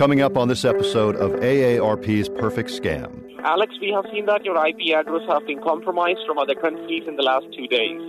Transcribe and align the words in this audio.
Coming 0.00 0.22
up 0.22 0.38
on 0.38 0.48
this 0.48 0.64
episode 0.64 1.14
of 1.16 1.32
AARP's 1.42 2.30
Perfect 2.30 2.70
Scam. 2.70 3.38
Alex, 3.44 3.74
we 3.82 3.92
have 3.92 4.06
seen 4.10 4.24
that 4.24 4.46
your 4.46 4.56
IP 4.66 4.96
address 4.96 5.20
has 5.28 5.42
been 5.46 5.60
compromised 5.60 6.20
from 6.26 6.38
other 6.38 6.54
countries 6.54 7.02
in 7.06 7.16
the 7.16 7.22
last 7.22 7.44
two 7.54 7.66
days. 7.66 8.00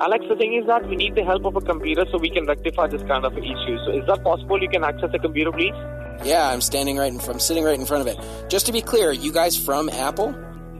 Alex, 0.00 0.24
the 0.30 0.36
thing 0.36 0.54
is 0.54 0.66
that 0.66 0.88
we 0.88 0.96
need 0.96 1.14
the 1.14 1.22
help 1.22 1.44
of 1.44 1.54
a 1.54 1.60
computer 1.60 2.06
so 2.10 2.16
we 2.16 2.30
can 2.30 2.46
rectify 2.46 2.86
this 2.86 3.02
kind 3.02 3.26
of 3.26 3.36
issue. 3.36 3.76
So 3.84 3.92
is 3.92 4.06
that 4.06 4.24
possible? 4.24 4.62
You 4.62 4.70
can 4.70 4.82
access 4.82 5.12
the 5.12 5.18
computer, 5.18 5.52
please? 5.52 5.74
Yeah, 6.24 6.48
I'm 6.48 6.62
standing 6.62 6.96
right 6.96 7.12
in 7.12 7.18
front, 7.18 7.34
I'm 7.34 7.40
sitting 7.40 7.64
right 7.64 7.78
in 7.78 7.84
front 7.84 8.08
of 8.08 8.18
it. 8.18 8.48
Just 8.48 8.64
to 8.64 8.72
be 8.72 8.80
clear, 8.80 9.12
you 9.12 9.30
guys 9.30 9.62
from 9.62 9.90
Apple? 9.90 10.34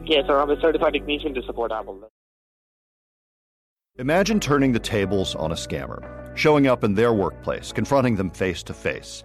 Yes, 0.05 0.25
sir. 0.25 0.39
I'm 0.39 0.49
a 0.49 0.59
certified 0.59 0.93
technician 0.93 1.35
to 1.35 1.43
support 1.43 1.71
Apple. 1.71 2.09
Imagine 3.99 4.39
turning 4.39 4.71
the 4.71 4.79
tables 4.79 5.35
on 5.35 5.51
a 5.51 5.55
scammer, 5.55 6.01
showing 6.35 6.65
up 6.65 6.83
in 6.83 6.95
their 6.95 7.13
workplace, 7.13 7.71
confronting 7.71 8.15
them 8.15 8.31
face 8.31 8.63
to 8.63 8.73
face. 8.73 9.23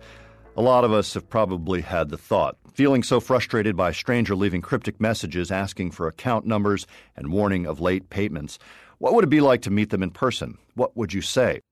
A 0.54 0.60
lot 0.60 0.84
of 0.84 0.92
us 0.92 1.14
have 1.14 1.30
probably 1.30 1.80
had 1.80 2.10
the 2.10 2.18
thought, 2.18 2.58
feeling 2.74 3.02
so 3.02 3.20
frustrated 3.20 3.74
by 3.74 3.88
a 3.88 3.94
stranger 3.94 4.36
leaving 4.36 4.60
cryptic 4.60 5.00
messages 5.00 5.50
asking 5.50 5.92
for 5.92 6.06
account 6.06 6.44
numbers 6.44 6.86
and 7.16 7.32
warning 7.32 7.64
of 7.64 7.80
late 7.80 8.10
payments. 8.10 8.58
What 8.98 9.14
would 9.14 9.24
it 9.24 9.30
be 9.30 9.40
like 9.40 9.62
to 9.62 9.70
meet 9.70 9.88
them 9.88 10.02
in 10.02 10.10
person? 10.10 10.58
What 10.74 10.94
would 10.94 11.14
you 11.14 11.22
say? 11.22 11.62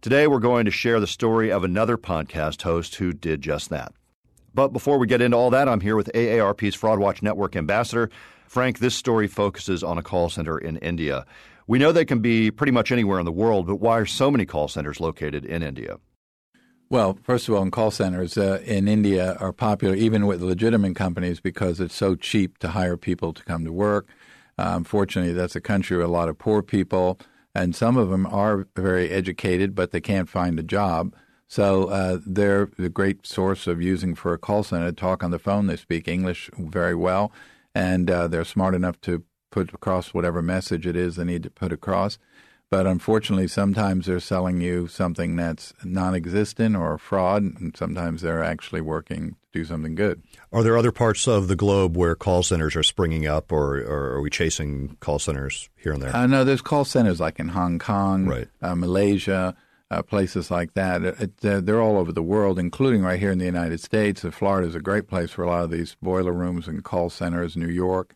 Today, 0.00 0.26
we're 0.26 0.40
going 0.40 0.64
to 0.64 0.72
share 0.72 0.98
the 0.98 1.06
story 1.06 1.52
of 1.52 1.62
another 1.62 1.96
podcast 1.96 2.62
host 2.62 2.96
who 2.96 3.12
did 3.12 3.40
just 3.40 3.70
that. 3.70 3.92
But 4.52 4.72
before 4.72 4.98
we 4.98 5.06
get 5.06 5.22
into 5.22 5.36
all 5.36 5.50
that, 5.50 5.68
I'm 5.68 5.80
here 5.80 5.94
with 5.94 6.10
AARP's 6.12 6.74
Fraud 6.74 6.98
Watch 6.98 7.22
Network 7.22 7.54
ambassador. 7.54 8.10
Frank, 8.48 8.80
this 8.80 8.96
story 8.96 9.28
focuses 9.28 9.84
on 9.84 9.96
a 9.96 10.02
call 10.02 10.28
center 10.28 10.58
in 10.58 10.78
India. 10.78 11.24
We 11.68 11.78
know 11.78 11.92
they 11.92 12.04
can 12.04 12.18
be 12.18 12.50
pretty 12.50 12.72
much 12.72 12.90
anywhere 12.90 13.20
in 13.20 13.26
the 13.26 13.30
world, 13.30 13.68
but 13.68 13.76
why 13.76 13.96
are 13.98 14.06
so 14.06 14.28
many 14.28 14.44
call 14.44 14.66
centers 14.66 14.98
located 14.98 15.44
in 15.44 15.62
India? 15.62 15.98
Well, 16.90 17.18
first 17.22 17.48
of 17.48 17.54
all, 17.54 17.62
in 17.62 17.70
call 17.70 17.90
centers 17.90 18.38
uh, 18.38 18.62
in 18.64 18.88
India 18.88 19.34
are 19.40 19.52
popular 19.52 19.94
even 19.94 20.26
with 20.26 20.40
legitimate 20.40 20.96
companies 20.96 21.38
because 21.38 21.80
it's 21.80 21.94
so 21.94 22.14
cheap 22.14 22.56
to 22.58 22.68
hire 22.68 22.96
people 22.96 23.34
to 23.34 23.44
come 23.44 23.66
to 23.66 23.72
work. 23.72 24.08
Uh, 24.56 24.72
unfortunately, 24.74 25.34
that's 25.34 25.54
a 25.54 25.60
country 25.60 25.98
with 25.98 26.06
a 26.06 26.10
lot 26.10 26.30
of 26.30 26.38
poor 26.38 26.62
people, 26.62 27.20
and 27.54 27.76
some 27.76 27.98
of 27.98 28.08
them 28.08 28.24
are 28.26 28.66
very 28.74 29.10
educated, 29.10 29.74
but 29.74 29.90
they 29.90 30.00
can't 30.00 30.30
find 30.30 30.58
a 30.58 30.62
job. 30.62 31.14
So 31.46 31.88
uh, 31.88 32.20
they're 32.26 32.70
the 32.78 32.88
great 32.88 33.26
source 33.26 33.66
of 33.66 33.82
using 33.82 34.14
for 34.14 34.32
a 34.32 34.38
call 34.38 34.62
center. 34.62 34.86
To 34.86 34.92
talk 34.92 35.22
on 35.22 35.30
the 35.30 35.38
phone. 35.38 35.66
They 35.66 35.76
speak 35.76 36.08
English 36.08 36.50
very 36.56 36.94
well, 36.94 37.32
and 37.74 38.10
uh, 38.10 38.28
they're 38.28 38.44
smart 38.44 38.74
enough 38.74 38.98
to 39.02 39.24
put 39.50 39.74
across 39.74 40.14
whatever 40.14 40.40
message 40.40 40.86
it 40.86 40.96
is 40.96 41.16
they 41.16 41.24
need 41.24 41.42
to 41.42 41.50
put 41.50 41.72
across. 41.72 42.18
But 42.70 42.86
unfortunately, 42.86 43.48
sometimes 43.48 44.04
they're 44.06 44.20
selling 44.20 44.60
you 44.60 44.88
something 44.88 45.36
that's 45.36 45.72
non 45.84 46.14
existent 46.14 46.76
or 46.76 46.94
a 46.94 46.98
fraud, 46.98 47.42
and 47.42 47.74
sometimes 47.74 48.20
they're 48.20 48.44
actually 48.44 48.82
working 48.82 49.30
to 49.30 49.58
do 49.60 49.64
something 49.64 49.94
good. 49.94 50.22
Are 50.52 50.62
there 50.62 50.76
other 50.76 50.92
parts 50.92 51.26
of 51.26 51.48
the 51.48 51.56
globe 51.56 51.96
where 51.96 52.14
call 52.14 52.42
centers 52.42 52.76
are 52.76 52.82
springing 52.82 53.26
up, 53.26 53.52
or, 53.52 53.78
or 53.78 54.12
are 54.12 54.20
we 54.20 54.28
chasing 54.28 54.98
call 55.00 55.18
centers 55.18 55.70
here 55.76 55.92
and 55.92 56.02
there? 56.02 56.14
Uh, 56.14 56.26
no, 56.26 56.44
there's 56.44 56.60
call 56.60 56.84
centers 56.84 57.20
like 57.20 57.38
in 57.38 57.48
Hong 57.48 57.78
Kong, 57.78 58.26
right. 58.26 58.48
uh, 58.60 58.74
Malaysia, 58.74 59.56
uh, 59.90 60.02
places 60.02 60.50
like 60.50 60.74
that. 60.74 61.02
It, 61.02 61.42
it, 61.42 61.64
they're 61.64 61.80
all 61.80 61.96
over 61.96 62.12
the 62.12 62.22
world, 62.22 62.58
including 62.58 63.02
right 63.02 63.18
here 63.18 63.30
in 63.30 63.38
the 63.38 63.46
United 63.46 63.80
States. 63.80 64.20
Florida 64.30 64.68
is 64.68 64.74
a 64.74 64.80
great 64.80 65.08
place 65.08 65.30
for 65.30 65.42
a 65.42 65.48
lot 65.48 65.64
of 65.64 65.70
these 65.70 65.96
boiler 66.02 66.32
rooms 66.32 66.68
and 66.68 66.84
call 66.84 67.08
centers, 67.08 67.56
New 67.56 67.68
York. 67.68 68.14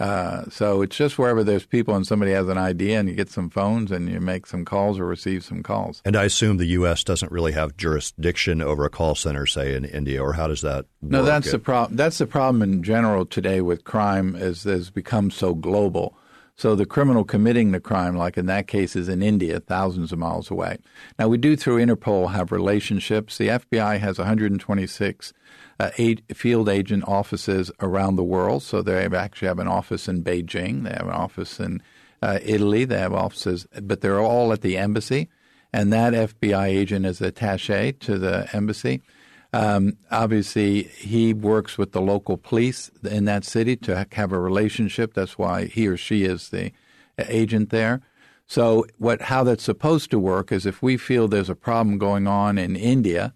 Uh, 0.00 0.48
so 0.48 0.80
it's 0.80 0.96
just 0.96 1.18
wherever 1.18 1.44
there's 1.44 1.66
people 1.66 1.94
and 1.94 2.06
somebody 2.06 2.32
has 2.32 2.48
an 2.48 2.56
idea 2.56 2.98
and 2.98 3.08
you 3.08 3.14
get 3.14 3.28
some 3.28 3.50
phones 3.50 3.92
and 3.92 4.08
you 4.08 4.18
make 4.18 4.46
some 4.46 4.64
calls 4.64 4.98
or 4.98 5.04
receive 5.04 5.44
some 5.44 5.62
calls. 5.62 6.00
And 6.06 6.16
I 6.16 6.24
assume 6.24 6.56
the 6.56 6.66
U.S. 6.66 7.04
doesn't 7.04 7.30
really 7.30 7.52
have 7.52 7.76
jurisdiction 7.76 8.62
over 8.62 8.84
a 8.86 8.90
call 8.90 9.14
center, 9.14 9.46
say 9.46 9.74
in 9.74 9.84
India, 9.84 10.22
or 10.22 10.32
how 10.32 10.46
does 10.46 10.62
that? 10.62 10.86
No, 11.02 11.18
work? 11.18 11.26
that's 11.26 11.50
the 11.50 11.58
problem. 11.58 11.96
That's 11.96 12.18
the 12.18 12.26
problem 12.26 12.62
in 12.62 12.82
general 12.82 13.26
today 13.26 13.60
with 13.60 13.84
crime 13.84 14.34
is 14.34 14.64
has 14.64 14.88
become 14.90 15.30
so 15.30 15.54
global. 15.54 16.16
So 16.60 16.74
the 16.74 16.84
criminal 16.84 17.24
committing 17.24 17.72
the 17.72 17.80
crime, 17.80 18.16
like 18.16 18.36
in 18.36 18.44
that 18.44 18.66
case, 18.66 18.94
is 18.94 19.08
in 19.08 19.22
India, 19.22 19.60
thousands 19.60 20.12
of 20.12 20.18
miles 20.18 20.50
away. 20.50 20.76
Now 21.18 21.26
we 21.26 21.38
do 21.38 21.56
through 21.56 21.78
Interpol 21.78 22.32
have 22.32 22.52
relationships. 22.52 23.38
The 23.38 23.48
FBI 23.48 23.98
has 23.98 24.18
126 24.18 25.32
uh, 25.78 25.90
field 26.34 26.68
agent 26.68 27.04
offices 27.08 27.72
around 27.80 28.16
the 28.16 28.22
world. 28.22 28.62
So 28.62 28.82
they 28.82 29.06
actually 29.06 29.48
have 29.48 29.58
an 29.58 29.68
office 29.68 30.06
in 30.06 30.22
Beijing. 30.22 30.82
They 30.82 30.90
have 30.90 31.06
an 31.06 31.14
office 31.14 31.60
in 31.60 31.80
uh, 32.20 32.40
Italy. 32.42 32.84
They 32.84 32.98
have 32.98 33.14
offices, 33.14 33.66
but 33.80 34.02
they're 34.02 34.20
all 34.20 34.52
at 34.52 34.60
the 34.60 34.76
embassy. 34.76 35.30
And 35.72 35.90
that 35.94 36.12
FBI 36.12 36.66
agent 36.66 37.06
is 37.06 37.20
attaché 37.20 37.98
to 38.00 38.18
the 38.18 38.54
embassy. 38.54 39.00
Um, 39.52 39.96
obviously, 40.10 40.84
he 40.84 41.34
works 41.34 41.76
with 41.76 41.92
the 41.92 42.00
local 42.00 42.36
police 42.36 42.90
in 43.02 43.24
that 43.24 43.44
city 43.44 43.76
to 43.76 44.06
have 44.12 44.32
a 44.32 44.38
relationship. 44.38 45.14
That's 45.14 45.36
why 45.36 45.66
he 45.66 45.88
or 45.88 45.96
she 45.96 46.24
is 46.24 46.50
the 46.50 46.72
agent 47.18 47.70
there. 47.70 48.00
So, 48.46 48.86
what 48.98 49.22
how 49.22 49.44
that's 49.44 49.62
supposed 49.62 50.10
to 50.10 50.18
work 50.18 50.52
is 50.52 50.66
if 50.66 50.82
we 50.82 50.96
feel 50.96 51.28
there's 51.28 51.50
a 51.50 51.54
problem 51.54 51.98
going 51.98 52.26
on 52.26 52.58
in 52.58 52.76
India, 52.76 53.34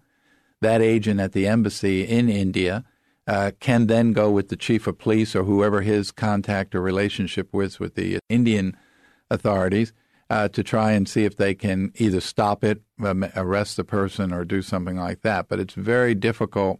that 0.61 0.81
agent 0.81 1.19
at 1.19 1.33
the 1.33 1.47
embassy 1.47 2.03
in 2.03 2.29
India 2.29 2.85
uh, 3.27 3.51
can 3.59 3.87
then 3.87 4.13
go 4.13 4.29
with 4.29 4.49
the 4.49 4.55
chief 4.55 4.87
of 4.87 4.97
police 4.97 5.35
or 5.35 5.43
whoever 5.43 5.81
his 5.81 6.11
contact 6.11 6.75
or 6.75 6.81
relationship 6.81 7.53
with 7.53 7.79
with 7.79 7.95
the 7.95 8.19
Indian 8.29 8.77
authorities 9.29 9.93
uh, 10.29 10.47
to 10.49 10.63
try 10.63 10.91
and 10.91 11.07
see 11.07 11.23
if 11.23 11.37
they 11.37 11.53
can 11.53 11.91
either 11.95 12.19
stop 12.19 12.63
it, 12.63 12.81
um, 13.03 13.25
arrest 13.35 13.77
the 13.77 13.83
person, 13.83 14.33
or 14.33 14.43
do 14.43 14.61
something 14.61 14.97
like 14.97 15.21
that. 15.21 15.47
But 15.47 15.59
it's 15.59 15.73
very 15.73 16.15
difficult 16.15 16.79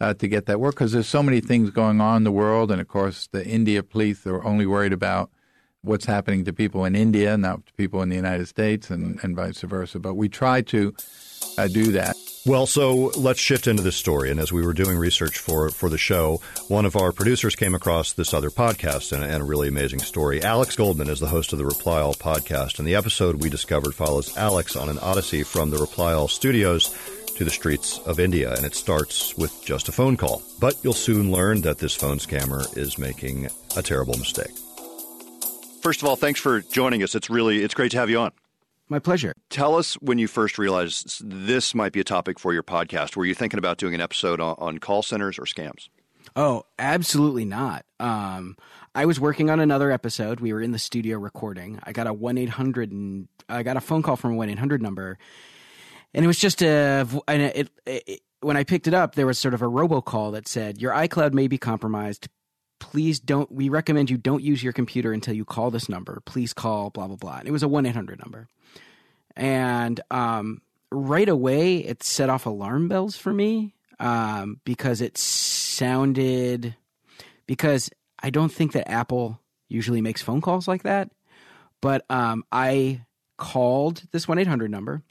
uh, 0.00 0.14
to 0.14 0.28
get 0.28 0.46
that 0.46 0.60
work 0.60 0.74
because 0.74 0.92
there's 0.92 1.06
so 1.06 1.22
many 1.22 1.40
things 1.40 1.70
going 1.70 2.00
on 2.00 2.18
in 2.18 2.24
the 2.24 2.32
world, 2.32 2.70
and 2.70 2.80
of 2.80 2.88
course 2.88 3.28
the 3.30 3.46
India 3.46 3.82
police 3.82 4.26
are 4.26 4.44
only 4.44 4.66
worried 4.66 4.92
about 4.92 5.30
what's 5.82 6.06
happening 6.06 6.44
to 6.44 6.52
people 6.52 6.84
in 6.84 6.96
India, 6.96 7.36
not 7.36 7.64
to 7.66 7.72
people 7.74 8.02
in 8.02 8.08
the 8.08 8.16
United 8.16 8.46
States, 8.46 8.90
and, 8.90 9.22
and 9.22 9.36
vice 9.36 9.60
versa. 9.60 9.98
But 9.98 10.14
we 10.14 10.28
try 10.28 10.62
to 10.62 10.94
uh, 11.58 11.68
do 11.68 11.92
that. 11.92 12.16
Well, 12.46 12.66
so 12.66 13.10
let's 13.16 13.40
shift 13.40 13.66
into 13.66 13.82
this 13.82 13.96
story. 13.96 14.30
And 14.30 14.38
as 14.38 14.52
we 14.52 14.64
were 14.64 14.72
doing 14.72 14.96
research 14.96 15.38
for 15.38 15.68
for 15.70 15.90
the 15.90 15.98
show, 15.98 16.40
one 16.68 16.86
of 16.86 16.94
our 16.94 17.10
producers 17.10 17.56
came 17.56 17.74
across 17.74 18.12
this 18.12 18.32
other 18.32 18.50
podcast 18.50 19.10
and, 19.10 19.24
and, 19.24 19.42
a 19.42 19.44
really 19.44 19.66
amazing 19.66 19.98
story. 19.98 20.40
Alex 20.40 20.76
Goldman 20.76 21.10
is 21.10 21.18
the 21.18 21.26
host 21.26 21.52
of 21.52 21.58
the 21.58 21.66
Reply 21.66 22.00
All 22.00 22.14
podcast, 22.14 22.78
and 22.78 22.86
the 22.86 22.94
episode 22.94 23.42
we 23.42 23.50
discovered 23.50 23.96
follows 23.96 24.36
Alex 24.36 24.76
on 24.76 24.88
an 24.88 25.00
odyssey 25.00 25.42
from 25.42 25.70
the 25.70 25.78
Reply 25.78 26.12
All 26.12 26.28
studios 26.28 26.96
to 27.34 27.44
the 27.44 27.50
streets 27.50 27.98
of 28.06 28.20
India, 28.20 28.54
and 28.54 28.64
it 28.64 28.76
starts 28.76 29.36
with 29.36 29.52
just 29.64 29.88
a 29.88 29.92
phone 29.92 30.16
call. 30.16 30.40
But 30.60 30.76
you'll 30.84 30.92
soon 30.92 31.32
learn 31.32 31.62
that 31.62 31.78
this 31.78 31.96
phone 31.96 32.18
scammer 32.18 32.64
is 32.78 32.96
making 32.96 33.48
a 33.76 33.82
terrible 33.82 34.16
mistake. 34.18 34.56
First 35.82 36.00
of 36.00 36.08
all, 36.08 36.14
thanks 36.14 36.38
for 36.38 36.60
joining 36.60 37.02
us. 37.02 37.16
It's 37.16 37.28
really 37.28 37.64
it's 37.64 37.74
great 37.74 37.90
to 37.90 37.98
have 37.98 38.08
you 38.08 38.20
on. 38.20 38.30
My 38.88 38.98
pleasure. 39.00 39.34
Tell 39.50 39.76
us 39.76 39.94
when 39.94 40.18
you 40.18 40.28
first 40.28 40.58
realized 40.58 41.28
this 41.28 41.74
might 41.74 41.92
be 41.92 42.00
a 42.00 42.04
topic 42.04 42.38
for 42.38 42.52
your 42.52 42.62
podcast. 42.62 43.16
Were 43.16 43.24
you 43.24 43.34
thinking 43.34 43.58
about 43.58 43.78
doing 43.78 43.94
an 43.94 44.00
episode 44.00 44.40
on, 44.40 44.54
on 44.58 44.78
call 44.78 45.02
centers 45.02 45.38
or 45.38 45.42
scams? 45.42 45.88
Oh, 46.36 46.62
absolutely 46.78 47.44
not. 47.44 47.84
Um, 47.98 48.56
I 48.94 49.06
was 49.06 49.18
working 49.18 49.50
on 49.50 49.58
another 49.58 49.90
episode. 49.90 50.40
We 50.40 50.52
were 50.52 50.60
in 50.60 50.70
the 50.70 50.78
studio 50.78 51.18
recording. 51.18 51.80
I 51.82 51.92
got 51.92 52.06
a 52.06 52.12
one 52.12 52.38
eight 52.38 52.48
hundred 52.50 52.92
and 52.92 53.28
I 53.48 53.62
got 53.62 53.76
a 53.76 53.80
phone 53.80 54.02
call 54.02 54.16
from 54.16 54.32
a 54.32 54.36
one 54.36 54.50
eight 54.50 54.58
hundred 54.58 54.82
number, 54.82 55.18
and 56.14 56.24
it 56.24 56.28
was 56.28 56.38
just 56.38 56.62
a. 56.62 57.06
And 57.26 57.42
it, 57.42 57.70
it, 57.86 58.02
it, 58.06 58.20
when 58.40 58.56
I 58.56 58.64
picked 58.64 58.86
it 58.86 58.94
up, 58.94 59.14
there 59.14 59.26
was 59.26 59.38
sort 59.38 59.54
of 59.54 59.62
a 59.62 59.66
robocall 59.66 60.32
that 60.32 60.46
said, 60.46 60.80
"Your 60.80 60.92
iCloud 60.92 61.32
may 61.32 61.48
be 61.48 61.58
compromised. 61.58 62.28
Please 62.78 63.20
don't. 63.20 63.50
We 63.50 63.68
recommend 63.68 64.10
you 64.10 64.18
don't 64.18 64.42
use 64.42 64.62
your 64.62 64.72
computer 64.72 65.12
until 65.12 65.34
you 65.34 65.44
call 65.44 65.70
this 65.70 65.88
number. 65.88 66.20
Please 66.24 66.52
call 66.52 66.90
blah 66.90 67.06
blah 67.06 67.16
blah." 67.16 67.38
And 67.38 67.48
it 67.48 67.52
was 67.52 67.62
a 67.62 67.68
one 67.68 67.86
eight 67.86 67.94
hundred 67.94 68.18
number 68.18 68.48
and 69.36 70.00
um, 70.10 70.62
right 70.90 71.28
away 71.28 71.78
it 71.78 72.02
set 72.02 72.30
off 72.30 72.46
alarm 72.46 72.88
bells 72.88 73.16
for 73.16 73.32
me 73.32 73.74
um, 74.00 74.60
because 74.64 75.00
it 75.00 75.18
sounded 75.18 76.74
because 77.46 77.90
I 78.20 78.30
don't 78.30 78.52
think 78.52 78.72
that 78.72 78.90
Apple 78.90 79.38
usually 79.68 80.00
makes 80.00 80.22
phone 80.22 80.40
calls 80.40 80.66
like 80.66 80.82
that, 80.84 81.10
but 81.80 82.04
um, 82.10 82.44
I 82.50 83.02
called 83.36 84.02
this 84.10 84.26
one 84.26 84.38
eight 84.38 84.46
hundred 84.46 84.70
number, 84.70 85.02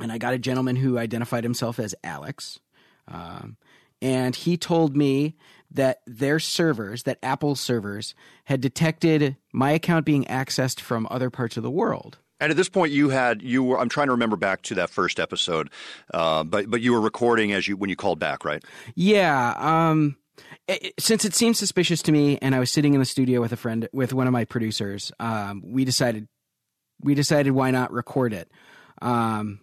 and 0.00 0.10
I 0.12 0.18
got 0.18 0.34
a 0.34 0.38
gentleman 0.38 0.76
who 0.76 0.98
identified 0.98 1.44
himself 1.44 1.78
as 1.78 1.94
Alex, 2.02 2.58
um, 3.06 3.56
and 4.00 4.34
he 4.34 4.56
told 4.56 4.96
me 4.96 5.34
that 5.70 6.00
their 6.06 6.38
servers, 6.38 7.02
that 7.02 7.18
Apple 7.22 7.54
servers, 7.54 8.14
had 8.44 8.60
detected 8.60 9.36
my 9.52 9.72
account 9.72 10.06
being 10.06 10.24
accessed 10.24 10.80
from 10.80 11.06
other 11.10 11.30
parts 11.30 11.56
of 11.56 11.62
the 11.62 11.70
world. 11.70 12.18
And 12.40 12.50
at 12.50 12.56
this 12.56 12.68
point, 12.68 12.92
you 12.92 13.08
had 13.08 13.42
you 13.42 13.64
were. 13.64 13.80
I'm 13.80 13.88
trying 13.88 14.06
to 14.06 14.12
remember 14.12 14.36
back 14.36 14.62
to 14.62 14.76
that 14.76 14.90
first 14.90 15.18
episode, 15.18 15.70
uh, 16.14 16.44
but 16.44 16.70
but 16.70 16.80
you 16.80 16.92
were 16.92 17.00
recording 17.00 17.52
as 17.52 17.66
you 17.66 17.76
when 17.76 17.90
you 17.90 17.96
called 17.96 18.20
back, 18.20 18.44
right? 18.44 18.62
Yeah. 18.94 19.54
Um, 19.56 20.16
it, 20.68 20.94
since 21.00 21.24
it 21.24 21.34
seemed 21.34 21.56
suspicious 21.56 22.00
to 22.02 22.12
me, 22.12 22.38
and 22.40 22.54
I 22.54 22.60
was 22.60 22.70
sitting 22.70 22.94
in 22.94 23.00
the 23.00 23.06
studio 23.06 23.40
with 23.40 23.52
a 23.52 23.56
friend, 23.56 23.88
with 23.92 24.12
one 24.12 24.28
of 24.28 24.32
my 24.32 24.44
producers, 24.44 25.10
um, 25.18 25.62
we 25.66 25.84
decided 25.84 26.28
we 27.00 27.16
decided 27.16 27.50
why 27.50 27.72
not 27.72 27.92
record 27.92 28.32
it. 28.32 28.50
Um, 29.02 29.58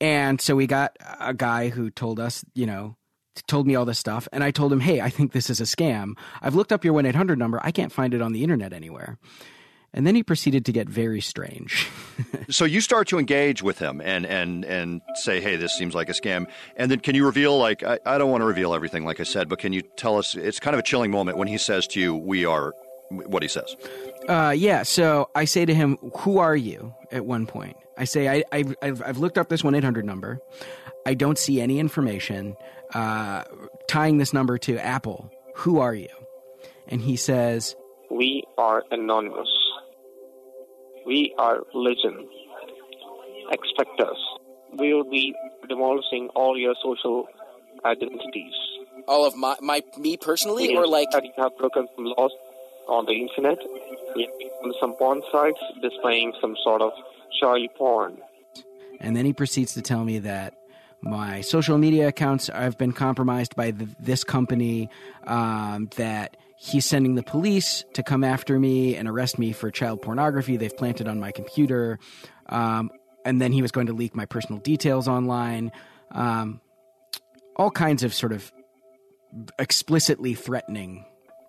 and 0.00 0.40
so 0.40 0.56
we 0.56 0.66
got 0.66 0.96
a 1.20 1.34
guy 1.34 1.68
who 1.68 1.90
told 1.90 2.18
us, 2.18 2.44
you 2.54 2.66
know, 2.66 2.96
told 3.46 3.66
me 3.66 3.74
all 3.74 3.84
this 3.84 3.98
stuff, 3.98 4.28
and 4.32 4.42
I 4.42 4.50
told 4.50 4.72
him, 4.72 4.80
"Hey, 4.80 5.00
I 5.00 5.10
think 5.10 5.32
this 5.32 5.50
is 5.50 5.60
a 5.60 5.64
scam. 5.64 6.16
I've 6.42 6.54
looked 6.54 6.72
up 6.72 6.84
your 6.84 6.94
one 6.94 7.06
eight 7.06 7.14
hundred 7.14 7.38
number. 7.38 7.60
I 7.62 7.70
can't 7.70 7.92
find 7.92 8.14
it 8.14 8.22
on 8.22 8.32
the 8.32 8.42
internet 8.42 8.72
anywhere." 8.72 9.18
And 9.94 10.06
then 10.06 10.14
he 10.14 10.22
proceeded 10.22 10.66
to 10.66 10.72
get 10.72 10.86
very 10.86 11.22
strange. 11.22 11.88
so 12.50 12.66
you 12.66 12.82
start 12.82 13.08
to 13.08 13.18
engage 13.18 13.62
with 13.62 13.78
him 13.78 14.00
and 14.00 14.26
and 14.26 14.64
and 14.64 15.00
say, 15.14 15.40
"Hey, 15.40 15.56
this 15.56 15.76
seems 15.76 15.94
like 15.94 16.08
a 16.08 16.12
scam." 16.12 16.46
And 16.76 16.90
then 16.90 17.00
can 17.00 17.14
you 17.14 17.24
reveal 17.24 17.58
like 17.58 17.82
I, 17.82 17.98
I 18.04 18.18
don't 18.18 18.30
want 18.30 18.42
to 18.42 18.46
reveal 18.46 18.74
everything, 18.74 19.04
like 19.04 19.20
I 19.20 19.24
said, 19.24 19.48
but 19.48 19.58
can 19.58 19.72
you 19.72 19.82
tell 19.96 20.18
us? 20.18 20.34
It's 20.34 20.60
kind 20.60 20.74
of 20.74 20.80
a 20.80 20.82
chilling 20.82 21.10
moment 21.10 21.38
when 21.38 21.48
he 21.48 21.58
says 21.58 21.86
to 21.88 22.00
you, 22.00 22.16
"We 22.16 22.44
are." 22.44 22.74
What 23.10 23.42
he 23.42 23.48
says. 23.48 23.74
Uh, 24.28 24.54
yeah. 24.54 24.82
So 24.82 25.30
I 25.34 25.46
say 25.46 25.64
to 25.64 25.74
him, 25.74 25.96
"Who 26.18 26.36
are 26.36 26.54
you?" 26.54 26.94
At 27.10 27.24
one 27.24 27.46
point, 27.46 27.74
I 27.98 28.04
say, 28.04 28.28
I, 28.28 28.44
I, 28.52 28.64
have 28.82 29.02
I've 29.04 29.18
looked 29.18 29.38
up 29.38 29.48
this 29.48 29.64
1 29.64 29.74
800 29.74 30.04
number. 30.04 30.40
I 31.06 31.14
don't 31.14 31.38
see 31.38 31.60
any 31.60 31.78
information 31.78 32.56
uh, 32.94 33.44
tying 33.86 34.18
this 34.18 34.32
number 34.32 34.58
to 34.58 34.78
Apple. 34.78 35.30
Who 35.56 35.78
are 35.80 35.94
you? 35.94 36.08
And 36.86 37.00
he 37.00 37.16
says, 37.16 37.76
We 38.10 38.44
are 38.56 38.84
anonymous. 38.90 39.48
We 41.06 41.34
are 41.38 41.60
Legion. 41.74 42.28
Expect 43.50 44.00
us. 44.00 44.16
We 44.78 44.92
will 44.92 45.08
be 45.08 45.34
demolishing 45.68 46.28
all 46.34 46.58
your 46.58 46.74
social 46.82 47.26
identities. 47.84 48.52
All 49.06 49.24
of 49.24 49.36
my, 49.36 49.56
my 49.60 49.82
me 49.96 50.16
personally, 50.16 50.68
we 50.68 50.76
or 50.76 50.86
like 50.86 51.10
that 51.12 51.24
you 51.24 51.32
have 51.38 51.56
broken 51.56 51.88
some 51.96 52.04
laws 52.04 52.32
on 52.88 53.06
the 53.06 53.12
internet. 53.12 53.58
On 54.64 54.74
some 54.80 54.94
porn 54.94 55.22
sites 55.30 55.60
displaying 55.80 56.32
some 56.40 56.56
sort 56.64 56.82
of 56.82 56.92
child 57.40 57.68
porn. 57.76 58.18
And 59.00 59.16
then 59.16 59.24
he 59.24 59.32
proceeds 59.32 59.74
to 59.74 59.82
tell 59.82 60.04
me 60.04 60.18
that 60.20 60.57
my 61.02 61.40
social 61.40 61.78
media 61.78 62.08
accounts 62.08 62.48
have 62.48 62.76
been 62.78 62.92
compromised 62.92 63.54
by 63.56 63.72
this 63.72 64.24
company, 64.24 64.88
um, 65.26 65.88
that 65.96 66.36
he's 66.58 66.84
sending 66.84 67.14
the 67.14 67.22
police 67.22 67.84
to 67.94 68.02
come 68.02 68.24
after 68.24 68.58
me 68.58 68.96
and 68.96 69.08
arrest 69.08 69.38
me 69.38 69.52
for 69.52 69.70
child 69.70 70.02
pornography 70.02 70.56
they've 70.56 70.76
planted 70.76 71.06
on 71.06 71.20
my 71.20 71.30
computer. 71.30 71.98
Um, 72.46 72.90
and 73.24 73.40
then 73.40 73.52
he 73.52 73.62
was 73.62 73.70
going 73.70 73.86
to 73.86 73.92
leak 73.92 74.16
my 74.16 74.26
personal 74.26 74.60
details 74.60 75.06
online. 75.06 75.70
Um, 76.10 76.60
all 77.56 77.70
kinds 77.70 78.02
of 78.02 78.12
sort 78.14 78.32
of 78.32 78.52
explicitly 79.58 80.34
threatening 80.34 81.04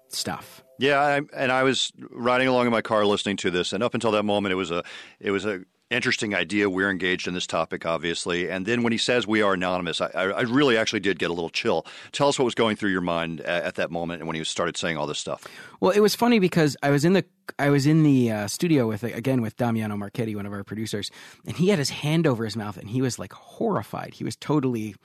stuff. 0.10 0.64
Yeah, 0.80 1.00
I, 1.00 1.22
and 1.36 1.52
I 1.52 1.64
was 1.64 1.92
riding 2.12 2.48
along 2.48 2.66
in 2.66 2.72
my 2.72 2.82
car 2.82 3.06
listening 3.06 3.38
to 3.38 3.52
this, 3.52 3.74
and 3.74 3.84
up 3.84 3.94
until 3.94 4.12
that 4.12 4.24
moment, 4.24 4.54
it 4.54 4.56
was 4.56 4.72
a 4.72 4.84
it 5.20 5.32
was 5.32 5.46
a 5.46 5.62
interesting 5.90 6.36
idea. 6.36 6.70
We're 6.70 6.90
engaged 6.90 7.28
in 7.28 7.34
this 7.34 7.48
topic, 7.48 7.86
obviously. 7.86 8.50
And 8.50 8.66
then 8.66 8.84
when 8.84 8.92
he 8.92 8.98
says 8.98 9.26
we 9.26 9.42
are 9.42 9.54
anonymous, 9.54 10.02
I, 10.02 10.08
I, 10.08 10.42
really 10.42 10.78
actually 10.78 11.00
did 11.00 11.18
get 11.20 11.30
a 11.30 11.34
little 11.34 11.50
chill. 11.50 11.86
Tell 12.12 12.28
us 12.28 12.38
what 12.38 12.46
was 12.46 12.56
going 12.56 12.76
through 12.76 12.92
your 12.92 13.02
mind 13.02 13.42
at, 13.42 13.64
at, 13.64 13.76
that 13.76 13.92
moment 13.92 14.22
and 14.22 14.28
when 14.28 14.36
he 14.36 14.44
started 14.44 14.78
saying 14.78 14.98
all 14.98 15.08
this 15.08 15.20
stuff. 15.20 15.46
Well, 15.80 15.92
it 15.92 16.00
was 16.00 16.16
funny 16.16 16.40
because 16.40 16.78
I 16.84 16.92
was 16.92 17.06
in 17.06 17.14
the 17.14 17.26
I 17.58 17.70
was 17.70 17.88
in 17.88 18.04
the 18.04 18.32
uh, 18.32 18.48
studio 18.48 18.88
with 18.88 19.04
again 19.04 19.42
with 19.42 19.58
Damiano 19.58 19.98
Marchetti, 19.98 20.36
one 20.36 20.46
of 20.46 20.54
our 20.54 20.64
producers, 20.64 21.10
and 21.46 21.58
he 21.58 21.70
had 21.70 21.80
his 21.80 21.90
hand 21.90 22.28
over 22.28 22.46
his 22.46 22.56
mouth 22.56 22.78
and 22.78 22.90
he 22.90 23.02
was 23.02 23.18
like 23.18 23.34
horrified. 23.34 24.14
He 24.14 24.24
was 24.24 24.36
totally 24.36 24.96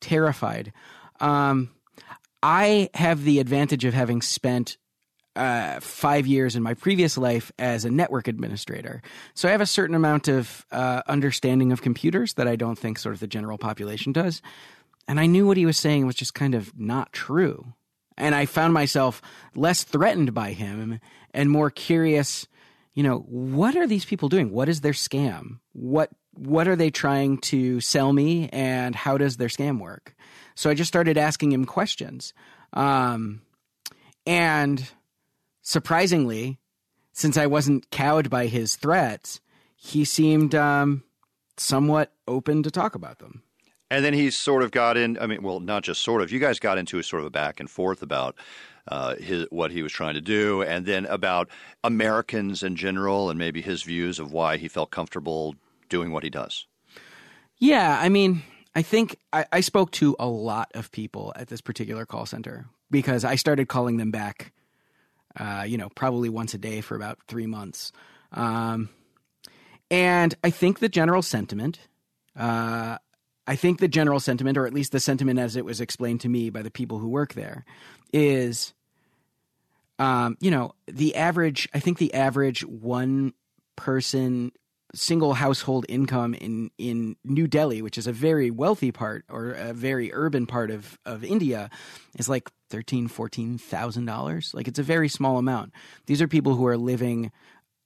terrified. 0.00 0.72
Um, 1.20 1.70
I 2.42 2.90
have 2.94 3.24
the 3.24 3.38
advantage 3.38 3.84
of 3.84 3.94
having 3.94 4.20
spent 4.20 4.76
uh, 5.36 5.80
five 5.80 6.26
years 6.26 6.56
in 6.56 6.62
my 6.62 6.74
previous 6.74 7.16
life 7.18 7.52
as 7.58 7.84
a 7.84 7.90
network 7.90 8.26
administrator. 8.26 9.02
So 9.34 9.48
I 9.48 9.52
have 9.52 9.60
a 9.60 9.66
certain 9.66 9.94
amount 9.94 10.28
of 10.28 10.64
uh, 10.72 11.02
understanding 11.06 11.72
of 11.72 11.82
computers 11.82 12.34
that 12.34 12.48
I 12.48 12.56
don't 12.56 12.78
think 12.78 12.98
sort 12.98 13.14
of 13.14 13.20
the 13.20 13.26
general 13.26 13.58
population 13.58 14.12
does. 14.12 14.42
And 15.06 15.20
I 15.20 15.26
knew 15.26 15.46
what 15.46 15.56
he 15.56 15.66
was 15.66 15.76
saying 15.76 16.06
was 16.06 16.16
just 16.16 16.34
kind 16.34 16.54
of 16.54 16.78
not 16.78 17.12
true. 17.12 17.74
And 18.16 18.34
I 18.34 18.46
found 18.46 18.72
myself 18.72 19.20
less 19.54 19.84
threatened 19.84 20.32
by 20.32 20.52
him 20.52 21.00
and 21.32 21.50
more 21.50 21.70
curious, 21.70 22.46
you 22.94 23.02
know, 23.02 23.18
what 23.18 23.76
are 23.76 23.86
these 23.86 24.06
people 24.06 24.28
doing? 24.28 24.50
What 24.50 24.68
is 24.68 24.80
their 24.80 24.92
scam? 24.92 25.60
What 25.72 26.10
what 26.32 26.68
are 26.68 26.76
they 26.76 26.90
trying 26.90 27.38
to 27.38 27.80
sell 27.80 28.12
me 28.12 28.48
and 28.50 28.94
how 28.94 29.16
does 29.16 29.38
their 29.38 29.48
scam 29.48 29.80
work? 29.80 30.14
So 30.54 30.68
I 30.68 30.74
just 30.74 30.88
started 30.88 31.16
asking 31.16 31.52
him 31.52 31.64
questions. 31.64 32.34
Um, 32.74 33.40
and 34.26 34.86
surprisingly, 35.66 36.58
since 37.12 37.36
I 37.36 37.46
wasn't 37.46 37.90
cowed 37.90 38.30
by 38.30 38.46
his 38.46 38.76
threats, 38.76 39.40
he 39.74 40.04
seemed 40.04 40.54
um, 40.54 41.02
somewhat 41.56 42.12
open 42.28 42.62
to 42.62 42.70
talk 42.70 42.94
about 42.94 43.18
them. 43.18 43.42
And 43.90 44.04
then 44.04 44.14
he 44.14 44.30
sort 44.30 44.62
of 44.62 44.70
got 44.70 44.96
in. 44.96 45.18
I 45.18 45.26
mean, 45.26 45.42
well, 45.42 45.60
not 45.60 45.82
just 45.82 46.02
sort 46.02 46.22
of. 46.22 46.32
You 46.32 46.38
guys 46.38 46.58
got 46.58 46.78
into 46.78 46.98
a 46.98 47.02
sort 47.02 47.20
of 47.20 47.26
a 47.26 47.30
back 47.30 47.60
and 47.60 47.68
forth 47.68 48.02
about 48.02 48.36
uh, 48.88 49.16
his 49.16 49.46
what 49.50 49.70
he 49.70 49.82
was 49.82 49.92
trying 49.92 50.14
to 50.14 50.20
do, 50.20 50.62
and 50.62 50.86
then 50.86 51.06
about 51.06 51.48
Americans 51.84 52.62
in 52.62 52.76
general, 52.76 53.30
and 53.30 53.38
maybe 53.38 53.60
his 53.60 53.82
views 53.82 54.18
of 54.18 54.32
why 54.32 54.56
he 54.56 54.68
felt 54.68 54.90
comfortable 54.90 55.54
doing 55.88 56.10
what 56.10 56.24
he 56.24 56.30
does. 56.30 56.66
Yeah, 57.58 57.98
I 58.00 58.08
mean, 58.08 58.42
I 58.74 58.82
think 58.82 59.16
I, 59.32 59.46
I 59.52 59.60
spoke 59.60 59.92
to 59.92 60.16
a 60.18 60.26
lot 60.26 60.70
of 60.74 60.90
people 60.90 61.32
at 61.36 61.48
this 61.48 61.60
particular 61.60 62.06
call 62.06 62.26
center 62.26 62.66
because 62.90 63.24
I 63.24 63.36
started 63.36 63.68
calling 63.68 63.98
them 63.98 64.10
back 64.10 64.52
uh, 65.38 65.64
you 65.66 65.76
know, 65.76 65.88
probably 65.90 66.28
once 66.28 66.54
a 66.54 66.58
day 66.58 66.80
for 66.80 66.96
about 66.96 67.18
three 67.28 67.46
months. 67.46 67.92
Um, 68.32 68.88
and 69.90 70.34
I 70.42 70.50
think 70.50 70.78
the 70.78 70.88
general 70.88 71.22
sentiment, 71.22 71.78
uh, 72.36 72.98
I 73.46 73.56
think 73.56 73.78
the 73.78 73.88
general 73.88 74.18
sentiment, 74.18 74.58
or 74.58 74.66
at 74.66 74.74
least 74.74 74.92
the 74.92 75.00
sentiment 75.00 75.38
as 75.38 75.56
it 75.56 75.64
was 75.64 75.80
explained 75.80 76.20
to 76.22 76.28
me 76.28 76.50
by 76.50 76.62
the 76.62 76.70
people 76.70 76.98
who 76.98 77.08
work 77.08 77.34
there, 77.34 77.64
is, 78.12 78.74
um, 79.98 80.36
you 80.40 80.50
know, 80.50 80.74
the 80.86 81.14
average, 81.14 81.68
I 81.72 81.80
think 81.80 81.98
the 81.98 82.14
average 82.14 82.64
one 82.64 83.34
person 83.76 84.52
single 84.94 85.34
household 85.34 85.84
income 85.88 86.34
in, 86.34 86.70
in 86.78 87.16
New 87.24 87.46
Delhi, 87.46 87.82
which 87.82 87.98
is 87.98 88.06
a 88.06 88.12
very 88.12 88.50
wealthy 88.50 88.92
part 88.92 89.24
or 89.28 89.50
a 89.50 89.72
very 89.72 90.12
urban 90.12 90.46
part 90.46 90.70
of, 90.70 90.98
of 91.04 91.24
India, 91.24 91.70
is 92.18 92.28
like 92.28 92.50
thirteen, 92.70 93.08
fourteen 93.08 93.58
thousand 93.58 94.06
dollars. 94.06 94.52
Like 94.54 94.68
it's 94.68 94.78
a 94.78 94.84
very 94.84 95.08
small 95.08 95.38
amount. 95.38 95.72
These 96.06 96.22
are 96.22 96.28
people 96.28 96.54
who 96.54 96.66
are 96.66 96.76
living 96.76 97.32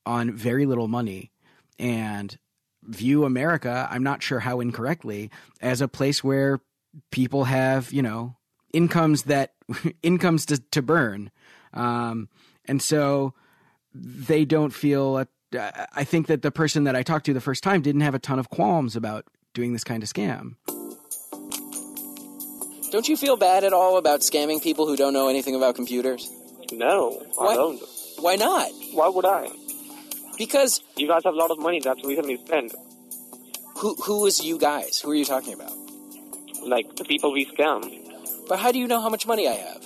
on 0.07 0.33
very 0.33 0.67
little 0.67 0.89
money 0.89 1.31
and 1.79 2.39
view 2.83 3.25
America, 3.25 3.89
I'm 3.91 4.03
not 4.03 4.23
sure 4.23 4.41
how 4.41 4.61
incorrectly, 4.61 5.31
as 5.61 5.81
a 5.81 5.89
place 5.89 6.25
where 6.25 6.61
people 7.11 7.45
have, 7.45 7.93
you 7.93 8.03
know, 8.03 8.37
incomes 8.73 9.25
that 9.25 9.53
incomes 10.03 10.47
to, 10.47 10.59
to 10.71 10.83
burn. 10.83 11.31
Um, 11.73 12.29
and 12.65 12.81
so 12.81 13.35
they 13.95 14.45
don't 14.45 14.73
feel 14.73 15.19
a 15.19 15.29
I 15.53 16.05
think 16.05 16.27
that 16.29 16.43
the 16.43 16.51
person 16.51 16.85
that 16.85 16.95
I 16.95 17.03
talked 17.03 17.27
to 17.27 17.33
the 17.35 17.41
first 17.41 17.63
time 17.65 17.83
didn't 17.83 18.03
have 18.03 18.15
a 18.15 18.19
ton 18.19 18.39
of 18.39 18.51
qualms 18.51 18.95
about 18.97 19.25
doing 19.53 19.73
this 19.73 19.83
kind 19.85 20.03
of 20.03 20.09
scam. 20.09 20.55
Don't 22.93 23.09
you 23.09 23.17
feel 23.17 23.37
bad 23.37 23.65
at 23.65 23.73
all 23.73 23.99
about 23.99 24.21
scamming 24.21 24.63
people 24.63 24.87
who 24.87 24.97
don't 24.97 25.13
know 25.13 25.29
anything 25.29 25.55
about 25.55 25.75
computers? 25.77 26.29
No, 26.73 27.11
Why? 27.37 27.47
I 27.53 27.55
don't. 27.55 27.81
Why 28.19 28.37
not? 28.37 28.69
Why 28.93 29.09
would 29.09 29.25
I? 29.25 29.49
Because 30.39 30.83
You 30.97 31.07
guys 31.09 31.23
have 31.25 31.35
a 31.35 31.37
lot 31.37 31.51
of 31.51 31.59
money. 31.59 31.81
That's 31.81 32.01
the 32.03 32.09
reason 32.09 32.27
we 32.27 32.37
spend. 32.39 32.73
who 33.77 33.95
who 33.97 34.27
is 34.27 34.45
you 34.45 34.59
guys? 34.59 34.99
Who 35.01 35.11
are 35.11 35.15
you 35.15 35.25
talking 35.25 35.55
about? 35.55 35.73
Like 36.67 36.97
the 36.97 37.05
people 37.05 37.33
we 37.33 37.47
scam, 37.47 37.83
But 38.49 38.59
how 38.59 38.71
do 38.73 38.79
you 38.79 38.87
know 38.87 39.01
how 39.01 39.09
much 39.09 39.27
money 39.27 39.49
I 39.49 39.53
have? 39.55 39.85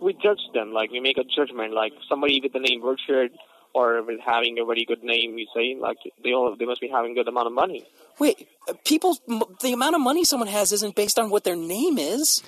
we 0.00 0.14
judge 0.14 0.40
them. 0.54 0.72
Like 0.72 0.90
we 0.90 0.98
make 1.00 1.18
a 1.18 1.24
judgment. 1.24 1.74
Like 1.74 1.92
somebody 2.08 2.40
with 2.42 2.52
the 2.52 2.58
name 2.60 2.82
Richard 2.82 3.30
or 3.74 4.02
with 4.02 4.20
having 4.20 4.58
a 4.58 4.64
very 4.64 4.84
good 4.84 5.02
name, 5.02 5.34
we 5.34 5.48
say 5.54 5.76
like 5.78 5.98
they 6.22 6.32
all 6.32 6.54
they 6.56 6.64
must 6.64 6.80
be 6.80 6.88
having 6.88 7.14
good 7.14 7.28
amount 7.28 7.46
of 7.46 7.52
money. 7.52 7.86
Wait, 8.18 8.48
uh, 8.68 8.74
people, 8.84 9.16
m- 9.28 9.42
the 9.62 9.72
amount 9.72 9.94
of 9.94 10.00
money 10.00 10.24
someone 10.24 10.48
has 10.48 10.72
isn't 10.72 10.94
based 10.94 11.18
on 11.18 11.30
what 11.30 11.44
their 11.44 11.56
name 11.56 11.98
is. 11.98 12.42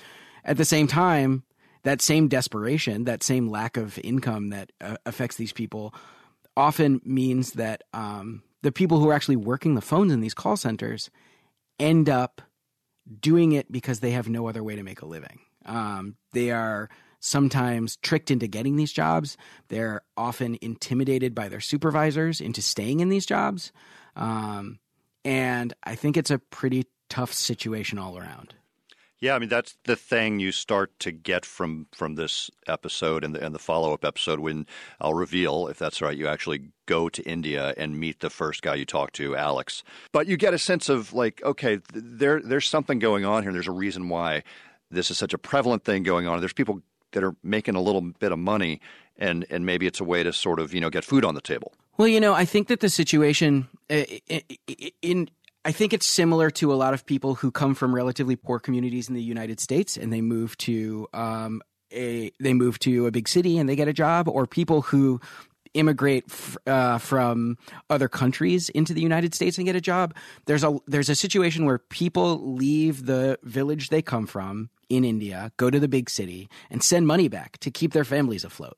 At 0.45 0.57
the 0.57 0.65
same 0.65 0.87
time, 0.87 1.43
that 1.83 2.01
same 2.01 2.27
desperation, 2.27 3.05
that 3.05 3.23
same 3.23 3.49
lack 3.49 3.77
of 3.77 3.97
income 3.99 4.49
that 4.49 4.71
uh, 4.81 4.97
affects 5.05 5.37
these 5.37 5.53
people, 5.53 5.93
often 6.55 7.01
means 7.03 7.53
that 7.53 7.83
um, 7.93 8.43
the 8.61 8.71
people 8.71 8.99
who 8.99 9.09
are 9.09 9.13
actually 9.13 9.35
working 9.35 9.75
the 9.75 9.81
phones 9.81 10.11
in 10.11 10.21
these 10.21 10.33
call 10.33 10.57
centers 10.57 11.09
end 11.79 12.09
up 12.09 12.41
doing 13.19 13.51
it 13.51 13.71
because 13.71 13.99
they 13.99 14.11
have 14.11 14.29
no 14.29 14.47
other 14.47 14.63
way 14.63 14.75
to 14.75 14.83
make 14.83 15.01
a 15.01 15.05
living. 15.05 15.39
Um, 15.65 16.15
they 16.33 16.51
are 16.51 16.89
sometimes 17.23 17.95
tricked 17.97 18.29
into 18.29 18.47
getting 18.47 18.75
these 18.75 18.91
jobs. 18.91 19.37
They're 19.69 20.01
often 20.17 20.57
intimidated 20.61 21.33
by 21.33 21.47
their 21.47 21.61
supervisors 21.61 22.41
into 22.41 22.61
staying 22.61 22.99
in 22.99 23.07
these 23.07 23.25
jobs. 23.25 23.71
Um, 24.15 24.79
and 25.23 25.73
I 25.83 25.95
think 25.95 26.17
it's 26.17 26.31
a 26.31 26.37
pretty 26.37 26.85
tough 27.09 27.33
situation 27.33 27.97
all 27.97 28.17
around. 28.17 28.53
Yeah, 29.21 29.35
I 29.35 29.39
mean 29.39 29.47
that's 29.47 29.77
the 29.85 29.95
thing 29.95 30.39
you 30.39 30.51
start 30.51 30.99
to 30.99 31.13
get 31.13 31.45
from 31.45 31.87
from 31.93 32.15
this 32.15 32.51
episode 32.67 33.23
and 33.23 33.33
the, 33.33 33.41
and 33.41 33.55
the 33.55 33.59
follow 33.59 33.93
up 33.93 34.03
episode 34.03 34.41
when 34.41 34.67
I'll 34.99 35.13
reveal 35.13 35.69
if 35.69 35.79
that's 35.79 36.01
right. 36.01 36.17
You 36.17 36.27
actually 36.27 36.71
go 36.87 37.07
to 37.07 37.23
India 37.23 37.73
and 37.77 37.97
meet 37.97 38.19
the 38.19 38.29
first 38.29 38.61
guy 38.61 38.75
you 38.75 38.85
talk 38.85 39.13
to, 39.13 39.33
Alex. 39.37 39.81
But 40.11 40.27
you 40.27 40.35
get 40.35 40.53
a 40.53 40.59
sense 40.59 40.89
of 40.89 41.13
like, 41.13 41.41
okay, 41.41 41.79
there 41.93 42.41
there's 42.41 42.67
something 42.67 42.99
going 42.99 43.23
on 43.23 43.43
here. 43.43 43.53
There's 43.53 43.69
a 43.69 43.71
reason 43.71 44.09
why 44.09 44.43
this 44.91 45.09
is 45.09 45.17
such 45.17 45.33
a 45.33 45.37
prevalent 45.37 45.85
thing 45.85 46.03
going 46.03 46.27
on. 46.27 46.41
There's 46.41 46.51
people 46.51 46.81
that 47.13 47.23
are 47.23 47.35
making 47.43 47.75
a 47.75 47.81
little 47.81 48.01
bit 48.01 48.31
of 48.31 48.39
money, 48.39 48.81
and 49.17 49.45
and 49.49 49.65
maybe 49.65 49.87
it's 49.87 49.99
a 49.99 50.03
way 50.03 50.23
to 50.23 50.33
sort 50.33 50.59
of 50.59 50.73
you 50.73 50.81
know 50.81 50.89
get 50.89 51.03
food 51.03 51.25
on 51.25 51.35
the 51.35 51.41
table. 51.41 51.73
Well, 51.97 52.07
you 52.07 52.19
know, 52.19 52.33
I 52.33 52.45
think 52.45 52.67
that 52.67 52.79
the 52.79 52.89
situation 52.89 53.67
uh, 53.89 54.03
in 55.01 55.29
I 55.65 55.71
think 55.71 55.93
it's 55.93 56.05
similar 56.05 56.49
to 56.51 56.73
a 56.73 56.75
lot 56.75 56.93
of 56.93 57.05
people 57.05 57.35
who 57.35 57.49
come 57.49 57.73
from 57.73 57.95
relatively 57.95 58.35
poor 58.35 58.59
communities 58.59 59.07
in 59.07 59.15
the 59.15 59.23
United 59.23 59.59
States 59.59 59.95
and 59.95 60.11
they 60.11 60.21
move 60.21 60.57
to 60.57 61.07
um, 61.13 61.61
a 61.91 62.31
they 62.39 62.53
move 62.53 62.79
to 62.79 63.07
a 63.07 63.11
big 63.11 63.27
city 63.27 63.57
and 63.57 63.69
they 63.69 63.75
get 63.75 63.87
a 63.87 63.93
job, 63.93 64.27
or 64.27 64.45
people 64.45 64.81
who 64.81 65.21
immigrate 65.73 66.25
f- 66.29 66.57
uh, 66.67 66.97
from 66.97 67.57
other 67.89 68.07
countries 68.07 68.69
into 68.69 68.93
the 68.93 69.01
United 69.01 69.33
States 69.33 69.57
and 69.57 69.65
get 69.65 69.75
a 69.75 69.81
job. 69.81 70.15
There's 70.45 70.63
a 70.63 70.77
there's 70.87 71.09
a 71.09 71.15
situation 71.15 71.65
where 71.65 71.79
people 71.79 72.55
leave 72.55 73.05
the 73.05 73.39
village 73.43 73.89
they 73.89 74.01
come 74.01 74.27
from 74.27 74.69
in 74.89 75.03
India, 75.03 75.51
go 75.57 75.69
to 75.69 75.79
the 75.79 75.87
big 75.87 76.09
city, 76.09 76.49
and 76.69 76.83
send 76.83 77.07
money 77.07 77.27
back 77.27 77.57
to 77.59 77.71
keep 77.71 77.93
their 77.93 78.05
families 78.05 78.43
afloat. 78.43 78.77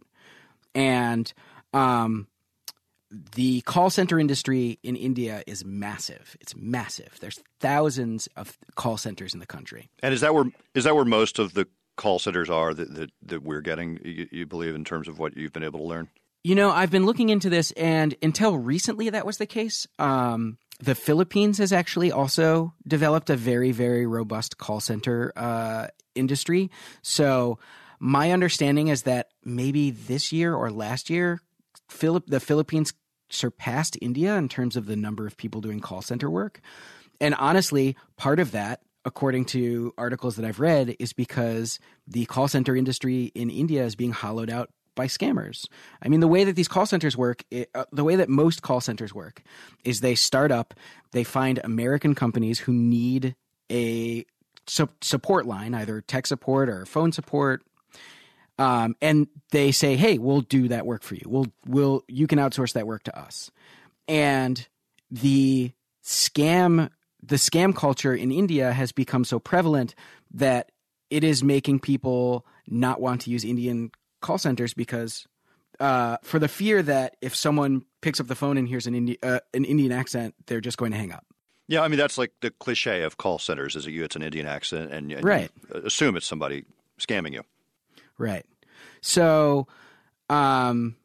And 0.74 1.32
um, 1.74 2.28
the 3.36 3.62
call 3.62 3.90
center 3.90 4.20
industry 4.20 4.80
in 4.84 4.96
India 4.96 5.44
is 5.48 5.64
massive. 5.64 6.36
It's 6.42 6.56
massive. 6.56 7.18
There's 7.20 7.40
thousands 7.60 8.28
of 8.36 8.58
call 8.75 8.98
centers 8.98 9.34
in 9.34 9.40
the 9.40 9.46
country. 9.46 9.90
And 10.02 10.14
is 10.14 10.22
that 10.22 10.34
where 10.34 10.46
is 10.74 10.84
that 10.86 10.96
where 10.96 11.06
most 11.06 11.40
of 11.40 11.54
the 11.54 11.68
call 11.98 12.20
centers 12.20 12.50
are 12.50 12.74
that 12.74 12.94
that, 12.96 13.12
that 13.24 13.44
we're 13.44 13.62
getting? 13.62 14.00
You, 14.04 14.28
you 14.32 14.46
believe 14.46 14.75
in 14.75 14.84
terms 14.84 15.08
of 15.08 15.20
what 15.20 15.38
you've 15.38 15.54
been 15.54 15.64
able 15.64 15.80
to 15.80 15.86
learn? 15.86 16.10
You 16.46 16.54
know, 16.54 16.70
I've 16.70 16.92
been 16.92 17.08
looking 17.08 17.30
into 17.30 17.50
this, 17.50 17.72
and 17.72 18.14
until 18.22 18.56
recently, 18.56 19.10
that 19.10 19.25
was 19.25 19.40
the 19.40 19.48
case. 19.48 19.88
Um, 19.98 20.60
the 20.80 20.94
Philippines 20.94 21.58
has 21.58 21.74
actually 21.74 22.12
also 22.12 22.75
developed 22.88 23.32
a 23.32 23.36
very, 23.36 23.72
very 23.72 24.06
robust 24.06 24.60
call 24.60 24.80
center 24.80 25.34
uh, 25.36 25.88
industry. 26.14 26.70
So, 27.02 27.58
my 28.00 28.32
understanding 28.32 28.90
is 28.90 29.02
that 29.04 29.30
maybe 29.44 29.90
this 29.90 30.32
year 30.32 30.54
or 30.54 30.70
last 30.70 31.10
year, 31.10 31.42
Philip, 31.90 32.28
the 32.28 32.40
Philippines 32.40 32.94
surpassed 33.32 33.98
India 34.00 34.36
in 34.36 34.48
terms 34.48 34.75
of 34.75 34.86
the 34.86 34.96
number 34.96 35.25
of 35.25 35.38
people 35.38 35.62
doing 35.62 35.80
call 35.80 36.04
center 36.04 36.30
work. 36.30 36.62
And 37.20 37.34
honestly, 37.40 37.98
part 38.18 38.40
of 38.40 38.52
that, 38.52 38.82
according 39.04 39.46
to 39.46 39.96
articles 39.98 40.36
that 40.36 40.46
I've 40.46 40.60
read, 40.60 40.96
is 41.00 41.12
because 41.12 41.80
the 42.08 42.28
call 42.28 42.48
center 42.48 42.75
industry 42.75 43.32
in 43.34 43.50
India 43.50 43.84
is 43.84 43.96
being 43.96 44.12
hollowed 44.12 44.52
out 44.52 44.70
by 44.96 45.08
scammers. 45.08 45.68
I 46.02 46.10
mean, 46.10 46.20
the 46.20 46.28
way 46.28 46.44
that 46.44 46.56
these 46.56 46.68
call 46.68 46.86
centers 46.86 47.16
work, 47.18 47.44
it, 47.52 47.70
uh, 47.75 47.86
the 47.92 48.04
way 48.04 48.16
that 48.16 48.30
most 48.30 48.62
call 48.62 48.82
centers 48.82 49.14
work, 49.14 49.44
is 49.84 50.00
they 50.00 50.16
start 50.16 50.52
up, 50.52 50.74
they 51.12 51.24
find 51.24 51.60
American 51.64 52.16
companies 52.16 52.60
who 52.60 52.74
need 52.74 53.36
a 53.72 54.25
su- 54.68 54.90
support 55.02 55.46
line, 55.46 55.74
either 55.74 56.02
tech 56.02 56.28
support 56.28 56.70
or 56.70 56.86
phone 56.86 57.12
support. 57.12 57.64
Um, 58.58 58.96
and 59.02 59.28
they 59.52 59.72
say, 59.72 59.98
"Hey, 59.98 60.18
we'll 60.18 60.42
do 60.42 60.70
that 60.70 60.86
work 60.86 61.04
for 61.04 61.16
you. 61.16 61.24
We'll, 61.25 61.48
we'll, 61.68 62.04
you 62.08 62.25
can 62.25 62.40
outsource 62.40 62.74
that 62.74 62.88
work 62.88 63.04
to 63.04 63.20
us." 63.20 63.52
And 64.08 64.66
the 65.12 65.72
scam, 66.04 66.90
the 67.22 67.36
scam 67.36 67.75
culture 67.75 68.16
in 68.16 68.32
India 68.32 68.72
has 68.72 68.92
become 68.94 69.25
so 69.25 69.40
prevalent 69.40 69.94
that 70.34 70.72
it 71.10 71.24
is 71.24 71.44
making 71.44 71.80
people 71.80 72.46
not 72.68 73.02
want 73.02 73.22
to 73.22 73.30
use 73.30 73.44
Indian 73.44 73.92
call 74.25 74.38
centers 74.38 74.74
because 74.74 75.27
uh, 75.79 76.17
for 76.24 76.39
the 76.39 76.48
fear 76.48 76.82
that 76.82 77.15
if 77.22 77.36
someone 77.36 77.86
picks 78.01 78.20
up 78.20 78.27
the 78.27 78.36
phone 78.36 78.58
and 78.58 78.67
hears 78.67 78.88
an, 78.88 78.96
Indi- 78.96 79.22
uh, 79.22 79.39
an 79.53 79.65
Indian 79.65 79.91
accent, 79.91 80.36
they're 80.48 80.62
just 80.62 80.77
going 80.77 80.91
to 80.91 80.98
hang 80.98 81.12
up. 81.12 81.25
Yeah, 81.67 81.82
I 81.82 81.88
mean 81.88 81.98
that's 81.98 82.17
like 82.17 82.32
the 82.41 82.51
cliche 82.51 83.01
of 83.01 83.17
call 83.17 83.39
centers 83.39 83.75
is 83.75 83.86
that 83.86 83.91
you 83.91 84.03
it's 84.03 84.15
an 84.15 84.22
Indian 84.22 84.46
accent 84.46 84.91
and, 84.91 85.12
and 85.12 85.24
right. 85.24 85.50
assume 85.72 86.15
it's 86.15 86.27
somebody 86.27 86.65
scamming 87.00 87.34
you. 87.34 87.41
Right. 88.17 88.46
So, 89.01 89.67
um, 90.29 90.96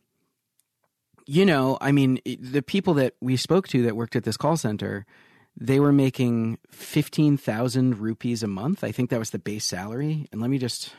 you 1.27 1.47
know, 1.47 1.79
I 1.81 1.93
mean, 1.93 2.21
the 2.27 2.63
people 2.63 2.95
that 2.95 3.15
we 3.21 3.37
spoke 3.37 3.69
to 3.69 3.83
that 3.83 3.97
worked 3.97 4.17
at 4.17 4.25
this 4.25 4.37
call 4.37 4.57
center, 4.57 5.07
they 5.57 5.81
were 5.81 5.93
making 5.93 6.59
fifteen 6.71 7.37
thousand 7.37 7.99
rupees 7.99 8.43
a 8.43 8.49
month. 8.49 8.85
I 8.85 8.93
think 8.93 9.11
that 9.11 9.19
was 9.19 9.31
the 9.31 9.39
base 9.39 9.65
salary. 9.65 10.27
And 10.31 10.41
let 10.41 10.51
me 10.51 10.59
just 10.59 10.93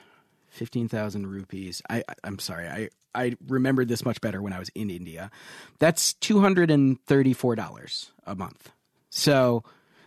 fifteen 0.51 0.88
thousand 0.88 1.27
rupees. 1.27 1.81
I 1.89 2.03
I'm 2.24 2.38
sorry. 2.38 2.67
I 2.67 2.89
I 3.15 3.36
remembered 3.48 3.88
this 3.88 4.05
much 4.05 4.22
better 4.22 4.41
when 4.41 4.53
I 4.53 4.60
was 4.60 4.70
in 4.70 4.89
India. 4.89 5.31
That's 5.79 6.13
two 6.13 6.41
hundred 6.41 6.70
and 6.70 7.03
thirty 7.05 7.34
four 7.34 7.55
dollars 7.55 8.12
a 8.25 8.36
month. 8.36 8.72
So 9.10 9.63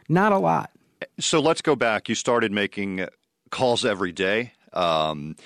not 0.09 0.33
a 0.33 0.39
lot. 0.39 0.71
So 1.19 1.41
let's 1.41 1.61
go 1.61 1.75
back. 1.75 2.09
You 2.09 2.15
started 2.15 2.53
making 2.53 3.07
calls 3.51 3.85
every 3.85 4.13
day, 4.13 4.53
um, 4.73 5.37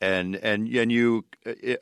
and 0.00 0.36
and 0.36 0.68
and 0.68 0.92
you. 0.92 1.24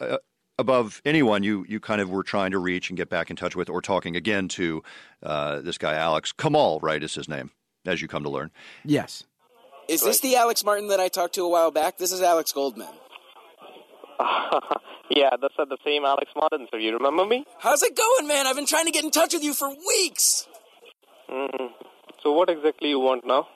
Uh, 0.00 0.18
above 0.59 1.02
anyone 1.04 1.42
you 1.42 1.66
you 1.68 1.78
kind 1.78 2.00
of 2.00 2.09
were 2.09 2.23
trying 2.23 2.50
to 2.50 2.59
reach 2.59 2.88
and 2.88 2.97
get 2.97 3.11
back 3.11 3.28
in 3.28 3.37
touch 3.37 3.54
with 3.54 3.68
or 3.68 3.83
talking 3.83 4.16
again 4.16 4.49
to 4.49 4.83
uh, 5.23 5.61
this 5.61 5.76
guy 5.76 5.95
Alex 5.95 6.33
Kamal 6.33 6.78
right 6.80 7.02
is 7.02 7.14
his 7.14 7.28
name 7.28 7.50
as 7.85 8.00
you 8.00 8.09
come 8.09 8.23
to 8.23 8.30
learn 8.30 8.50
yes 8.83 9.25
is 9.88 10.02
this 10.02 10.21
the 10.21 10.37
Alex 10.37 10.64
Martin 10.64 10.88
that 10.88 11.00
I 11.00 11.09
talked 11.09 11.35
to 11.35 11.43
a 11.43 11.49
while 11.49 11.71
back? 11.71 11.99
This 11.99 12.12
is 12.12 12.23
Alex 12.23 12.52
Goldman. 12.52 12.88
yeah, 15.11 15.31
that's 15.40 15.55
the 15.57 15.76
same 15.85 16.05
Alex 16.05 16.31
Martin, 16.35 16.66
So 16.71 16.76
You 16.76 16.95
remember 16.95 17.25
me? 17.25 17.45
How's 17.59 17.83
it 17.83 17.97
going, 17.97 18.26
man? 18.26 18.47
I've 18.47 18.57
been 18.57 18.66
trying 18.66 18.87
to 18.87 18.93
get 18.93 19.05
in 19.05 19.11
touch 19.11 19.35
with 19.35 19.45
you 19.45 19.55
for 19.55 19.69
weeks. 19.69 20.47
Mm-hmm. 21.31 21.66
So, 22.23 22.33
what 22.33 22.49
exactly 22.50 22.88
you 22.88 23.00
want 23.00 23.26
now? 23.26 23.49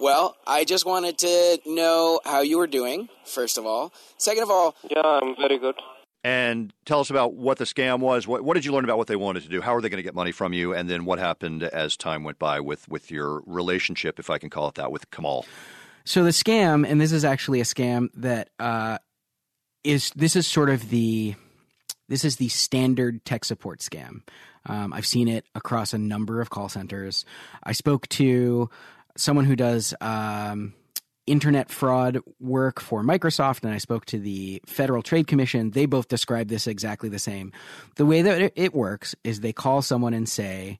Well, 0.00 0.36
I 0.46 0.64
just 0.64 0.86
wanted 0.86 1.18
to 1.18 1.60
know 1.66 2.20
how 2.24 2.40
you 2.40 2.58
were 2.58 2.66
doing, 2.66 3.08
first 3.24 3.58
of 3.58 3.66
all. 3.66 3.92
Second 4.18 4.44
of 4.44 4.50
all, 4.50 4.74
yeah, 4.90 5.02
I'm 5.02 5.36
very 5.36 5.58
good 5.58 5.76
and 6.24 6.72
tell 6.84 7.00
us 7.00 7.10
about 7.10 7.34
what 7.34 7.58
the 7.58 7.64
scam 7.64 7.98
was. 7.98 8.26
What, 8.26 8.44
what, 8.44 8.54
did 8.54 8.64
you 8.64 8.72
learn 8.72 8.84
about 8.84 8.98
what 8.98 9.08
they 9.08 9.16
wanted 9.16 9.42
to 9.42 9.48
do? 9.48 9.60
How 9.60 9.74
are 9.74 9.80
they 9.80 9.88
going 9.88 9.98
to 9.98 10.04
get 10.04 10.14
money 10.14 10.32
from 10.32 10.52
you? 10.52 10.72
And 10.72 10.88
then 10.88 11.04
what 11.04 11.18
happened 11.18 11.62
as 11.64 11.96
time 11.96 12.22
went 12.22 12.38
by 12.38 12.60
with, 12.60 12.88
with 12.88 13.10
your 13.10 13.42
relationship, 13.46 14.18
if 14.18 14.30
I 14.30 14.38
can 14.38 14.50
call 14.50 14.68
it 14.68 14.76
that, 14.76 14.92
with 14.92 15.10
Kamal? 15.10 15.44
So 16.04 16.24
the 16.24 16.30
scam, 16.30 16.88
and 16.88 17.00
this 17.00 17.12
is 17.12 17.24
actually 17.24 17.60
a 17.60 17.64
scam 17.64 18.08
that 18.14 18.50
uh, 18.58 18.98
is 19.84 20.10
this 20.16 20.36
is 20.36 20.46
sort 20.46 20.70
of 20.70 20.90
the 20.90 21.34
this 22.08 22.24
is 22.24 22.36
the 22.36 22.48
standard 22.48 23.24
tech 23.24 23.44
support 23.44 23.80
scam. 23.80 24.22
Um, 24.66 24.92
I've 24.92 25.06
seen 25.06 25.28
it 25.28 25.44
across 25.54 25.92
a 25.92 25.98
number 25.98 26.40
of 26.40 26.50
call 26.50 26.68
centers. 26.68 27.24
I 27.62 27.72
spoke 27.72 28.08
to 28.08 28.68
someone 29.16 29.44
who 29.44 29.56
does. 29.56 29.94
Um, 30.00 30.74
internet 31.26 31.70
fraud 31.70 32.18
work 32.40 32.80
for 32.80 33.02
Microsoft 33.02 33.62
and 33.62 33.72
I 33.72 33.78
spoke 33.78 34.04
to 34.06 34.18
the 34.18 34.62
Federal 34.66 35.02
Trade 35.02 35.26
Commission, 35.26 35.70
they 35.70 35.86
both 35.86 36.08
describe 36.08 36.48
this 36.48 36.66
exactly 36.66 37.08
the 37.08 37.18
same. 37.18 37.52
The 37.96 38.06
way 38.06 38.22
that 38.22 38.52
it 38.56 38.74
works 38.74 39.14
is 39.24 39.40
they 39.40 39.52
call 39.52 39.82
someone 39.82 40.14
and 40.14 40.28
say, 40.28 40.78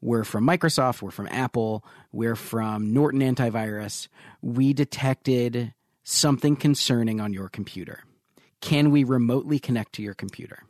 We're 0.00 0.24
from 0.24 0.46
Microsoft, 0.46 1.02
we're 1.02 1.10
from 1.10 1.28
Apple, 1.30 1.84
we're 2.12 2.36
from 2.36 2.92
Norton 2.92 3.20
Antivirus. 3.20 4.08
We 4.42 4.72
detected 4.72 5.74
something 6.04 6.56
concerning 6.56 7.20
on 7.20 7.32
your 7.32 7.48
computer. 7.48 8.04
Can 8.60 8.90
we 8.90 9.04
remotely 9.04 9.58
connect 9.58 9.94
to 9.94 10.02
your 10.02 10.14
computer? 10.14 10.64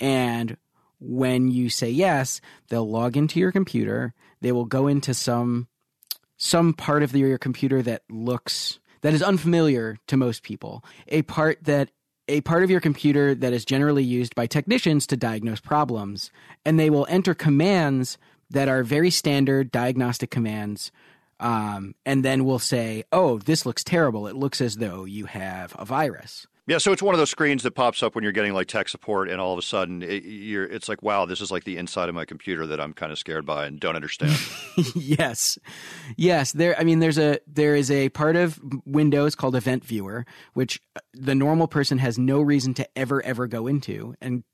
And 0.00 0.56
when 1.00 1.50
you 1.50 1.70
say 1.70 1.90
yes, 1.90 2.40
they'll 2.68 2.88
log 2.88 3.16
into 3.16 3.38
your 3.38 3.52
computer. 3.52 4.14
They 4.40 4.52
will 4.52 4.64
go 4.64 4.86
into 4.86 5.14
some 5.14 5.68
some 6.38 6.72
part 6.72 7.02
of 7.02 7.14
your 7.14 7.36
computer 7.36 7.82
that 7.82 8.02
looks 8.08 8.78
that 9.02 9.14
is 9.14 9.22
unfamiliar 9.22 9.96
to 10.08 10.16
most 10.16 10.42
people, 10.42 10.84
a 11.08 11.22
part 11.22 11.62
that 11.64 11.90
a 12.26 12.40
part 12.42 12.62
of 12.62 12.70
your 12.70 12.80
computer 12.80 13.34
that 13.34 13.52
is 13.52 13.64
generally 13.64 14.04
used 14.04 14.34
by 14.34 14.46
technicians 14.46 15.06
to 15.06 15.16
diagnose 15.16 15.60
problems, 15.60 16.30
and 16.64 16.78
they 16.78 16.90
will 16.90 17.06
enter 17.08 17.34
commands 17.34 18.18
that 18.50 18.68
are 18.68 18.82
very 18.82 19.10
standard 19.10 19.70
diagnostic 19.70 20.30
commands. 20.30 20.90
Um, 21.40 21.94
and 22.04 22.24
then 22.24 22.44
we'll 22.44 22.58
say, 22.58 23.04
"Oh, 23.12 23.38
this 23.38 23.64
looks 23.64 23.84
terrible. 23.84 24.26
It 24.26 24.36
looks 24.36 24.60
as 24.60 24.76
though 24.76 25.04
you 25.04 25.26
have 25.26 25.74
a 25.78 25.84
virus." 25.84 26.46
Yeah, 26.68 26.76
so 26.76 26.92
it's 26.92 27.00
one 27.02 27.14
of 27.14 27.18
those 27.18 27.30
screens 27.30 27.62
that 27.62 27.70
pops 27.70 28.02
up 28.02 28.14
when 28.14 28.22
you're 28.22 28.32
getting 28.32 28.52
like 28.52 28.68
tech 28.68 28.90
support, 28.90 29.30
and 29.30 29.40
all 29.40 29.54
of 29.54 29.58
a 29.58 29.62
sudden, 29.62 30.02
it, 30.02 30.22
it's 30.22 30.86
like, 30.86 31.02
wow, 31.02 31.24
this 31.24 31.40
is 31.40 31.50
like 31.50 31.64
the 31.64 31.78
inside 31.78 32.10
of 32.10 32.14
my 32.14 32.26
computer 32.26 32.66
that 32.66 32.78
I'm 32.78 32.92
kind 32.92 33.10
of 33.10 33.18
scared 33.18 33.46
by 33.46 33.64
and 33.64 33.80
don't 33.80 33.96
understand. 33.96 34.38
yes, 34.94 35.58
yes. 36.18 36.52
There, 36.52 36.78
I 36.78 36.84
mean, 36.84 36.98
there's 36.98 37.16
a 37.16 37.38
there 37.46 37.74
is 37.74 37.90
a 37.90 38.10
part 38.10 38.36
of 38.36 38.60
Windows 38.84 39.34
called 39.34 39.56
Event 39.56 39.82
Viewer, 39.82 40.26
which 40.52 40.78
uh, 40.94 41.00
the 41.14 41.34
normal 41.34 41.68
person 41.68 41.96
has 41.96 42.18
no 42.18 42.42
reason 42.42 42.74
to 42.74 42.86
ever 42.98 43.22
ever 43.22 43.46
go 43.46 43.66
into, 43.66 44.14
and 44.20 44.44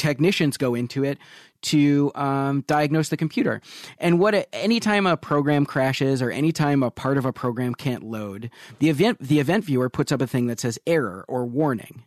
technicians 0.00 0.56
go 0.56 0.74
into 0.74 1.04
it 1.04 1.18
to 1.62 2.10
um, 2.14 2.62
diagnose 2.66 3.10
the 3.10 3.16
computer. 3.16 3.60
And 3.98 4.18
what 4.18 4.48
anytime 4.52 5.06
a 5.06 5.16
program 5.16 5.66
crashes 5.66 6.22
or 6.22 6.30
anytime 6.30 6.82
a 6.82 6.90
part 6.90 7.18
of 7.18 7.26
a 7.26 7.32
program 7.32 7.74
can't 7.74 8.02
load, 8.02 8.50
the 8.78 8.88
event 8.88 9.18
the 9.20 9.38
event 9.38 9.64
viewer 9.64 9.90
puts 9.90 10.10
up 10.10 10.22
a 10.22 10.26
thing 10.26 10.46
that 10.46 10.58
says 10.58 10.78
error 10.86 11.24
or 11.28 11.44
warning. 11.44 12.02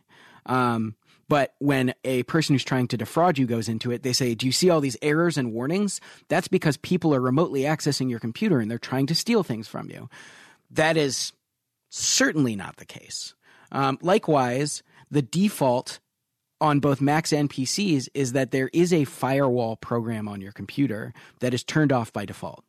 Um, 0.46 0.96
but 1.28 1.54
when 1.58 1.94
a 2.04 2.24
person 2.24 2.54
who's 2.54 2.64
trying 2.64 2.88
to 2.88 2.96
defraud 2.96 3.38
you 3.38 3.46
goes 3.46 3.68
into 3.68 3.90
it, 3.92 4.02
they 4.02 4.12
say, 4.12 4.34
Do 4.34 4.44
you 4.44 4.52
see 4.52 4.68
all 4.68 4.80
these 4.80 4.96
errors 5.00 5.38
and 5.38 5.52
warnings? 5.52 6.00
That's 6.28 6.48
because 6.48 6.76
people 6.76 7.14
are 7.14 7.20
remotely 7.20 7.62
accessing 7.62 8.10
your 8.10 8.20
computer 8.20 8.58
and 8.58 8.70
they're 8.70 8.78
trying 8.78 9.06
to 9.06 9.14
steal 9.14 9.42
things 9.42 9.68
from 9.68 9.88
you. 9.88 10.10
That 10.70 10.96
is 10.96 11.32
certainly 11.90 12.56
not 12.56 12.76
the 12.76 12.84
case. 12.84 13.34
Um, 13.72 13.98
likewise, 14.02 14.82
the 15.10 15.22
default 15.22 16.00
on 16.60 16.80
both 16.80 17.00
Macs 17.00 17.32
and 17.32 17.50
PCs 17.50 18.08
is 18.14 18.32
that 18.32 18.50
there 18.50 18.70
is 18.72 18.92
a 18.92 19.04
firewall 19.04 19.76
program 19.76 20.28
on 20.28 20.40
your 20.40 20.52
computer 20.52 21.12
that 21.40 21.54
is 21.54 21.64
turned 21.64 21.92
off 21.92 22.12
by 22.12 22.24
default. 22.24 22.64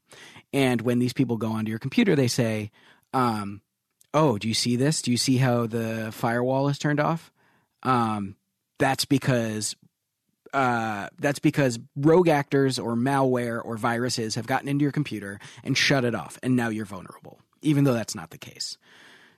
And 0.54 0.82
when 0.82 1.00
these 1.00 1.14
people 1.14 1.38
go 1.38 1.52
onto 1.52 1.70
your 1.70 1.80
computer, 1.80 2.16
they 2.16 2.28
say, 2.28 2.72
um, 3.14 3.62
"Oh, 4.14 4.38
do 4.38 4.48
you 4.48 4.54
see 4.54 4.76
this? 4.76 5.02
Do 5.02 5.12
you 5.12 5.18
see 5.18 5.38
how 5.38 5.68
the 5.68 6.12
firewall 6.12 6.68
is 6.68 6.80
turned 6.80 7.00
off?" 7.00 7.32
Um, 7.84 8.36
that's 8.78 9.06
because 9.06 9.76
uh, 10.54 11.10
that's 11.20 11.40
because 11.40 11.80
rogue 11.98 12.30
actors 12.30 12.80
or 12.80 12.96
malware 12.96 13.62
or 13.64 13.76
viruses 13.76 14.36
have 14.36 14.48
gotten 14.48 14.70
into 14.70 14.84
your 14.84 14.92
computer 14.92 15.40
and 15.64 15.78
shut 15.78 16.06
it 16.06 16.16
off, 16.16 16.40
and 16.42 16.56
now 16.56 16.70
you're 16.70 16.86
vulnerable, 16.86 17.40
even 17.62 17.84
though 17.84 17.94
that's 17.94 18.16
not 18.16 18.30
the 18.30 18.38
case. 18.38 18.78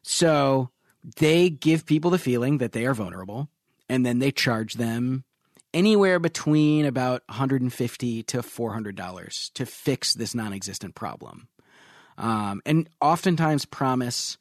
So 0.03 0.69
they 1.15 1.49
give 1.49 1.85
people 1.85 2.11
the 2.11 2.19
feeling 2.19 2.59
that 2.59 2.71
they 2.71 2.85
are 2.85 2.93
vulnerable, 2.93 3.49
and 3.89 4.05
then 4.05 4.19
they 4.19 4.31
charge 4.31 4.75
them 4.75 5.23
anywhere 5.73 6.19
between 6.19 6.85
about 6.85 7.23
150 7.27 8.23
to 8.23 8.43
400 8.43 8.95
dollars 8.95 9.51
to 9.53 9.65
fix 9.65 10.13
this 10.13 10.33
non-existent 10.33 10.95
problem, 10.95 11.47
um, 12.17 12.61
and 12.65 12.89
oftentimes 13.01 13.65
promise 13.65 14.37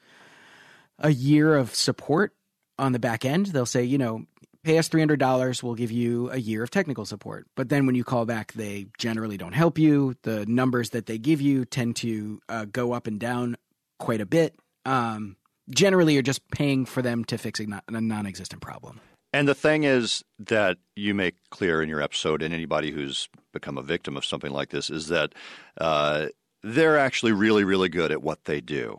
a 0.99 1.11
year 1.11 1.57
of 1.57 1.75
support 1.75 2.33
on 2.79 2.93
the 2.93 2.99
back 2.99 3.25
end. 3.25 3.47
They'll 3.47 3.67
say, 3.67 3.85
you 3.85 3.99
know, 3.99 4.27
pay 4.67 4.79
us 4.79 4.89
$300 4.89 5.63
we'll 5.63 5.77
give 5.77 5.93
you 5.93 6.29
a 6.33 6.39
year 6.39 6.65
of 6.65 6.71
technical 6.71 7.05
support. 7.05 7.47
But 7.55 7.69
then 7.69 7.87
when 7.87 7.95
you 7.95 8.03
call 8.03 8.27
back 8.27 8.53
they 8.53 8.87
generally 8.99 9.37
don't 9.37 9.53
help 9.53 9.79
you. 9.79 10.17
The 10.23 10.45
numbers 10.47 10.91
that 10.91 11.07
they 11.07 11.19
give 11.19 11.41
you 11.41 11.65
tend 11.65 11.97
to 11.97 12.41
uh, 12.49 12.65
go 12.65 12.93
up 12.93 13.07
and 13.07 13.21
down 13.21 13.57
quite 14.01 14.21
a 14.21 14.27
bit. 14.27 14.59
Um, 14.85 15.37
generally 15.71 16.15
you're 16.15 16.23
just 16.23 16.49
paying 16.51 16.85
for 16.85 17.01
them 17.01 17.25
to 17.27 17.39
fix 17.39 17.61
a, 17.61 17.67
non-existent 17.89 18.61
problem 18.61 19.01
and 19.37 19.47
the 19.47 19.55
thing 19.55 19.85
is 19.85 20.25
that 20.39 20.79
you 20.95 21.15
make 21.15 21.35
clear 21.51 21.83
in 21.83 21.89
your 21.89 22.01
episode 22.01 22.43
and 22.43 22.55
anybody 22.55 22.91
who's 22.91 23.29
become 23.53 23.77
a 23.77 23.83
victim 23.83 24.17
of 24.17 24.25
something 24.25 24.51
like 24.51 24.71
this 24.71 24.89
is 24.89 25.09
that 25.09 25.35
uh, 25.79 26.27
they're 26.63 26.99
actually 26.99 27.33
really 27.33 27.65
really 27.65 27.89
good 27.89 28.11
at 28.11 28.23
what 28.23 28.45
they 28.45 28.61
do 28.61 28.99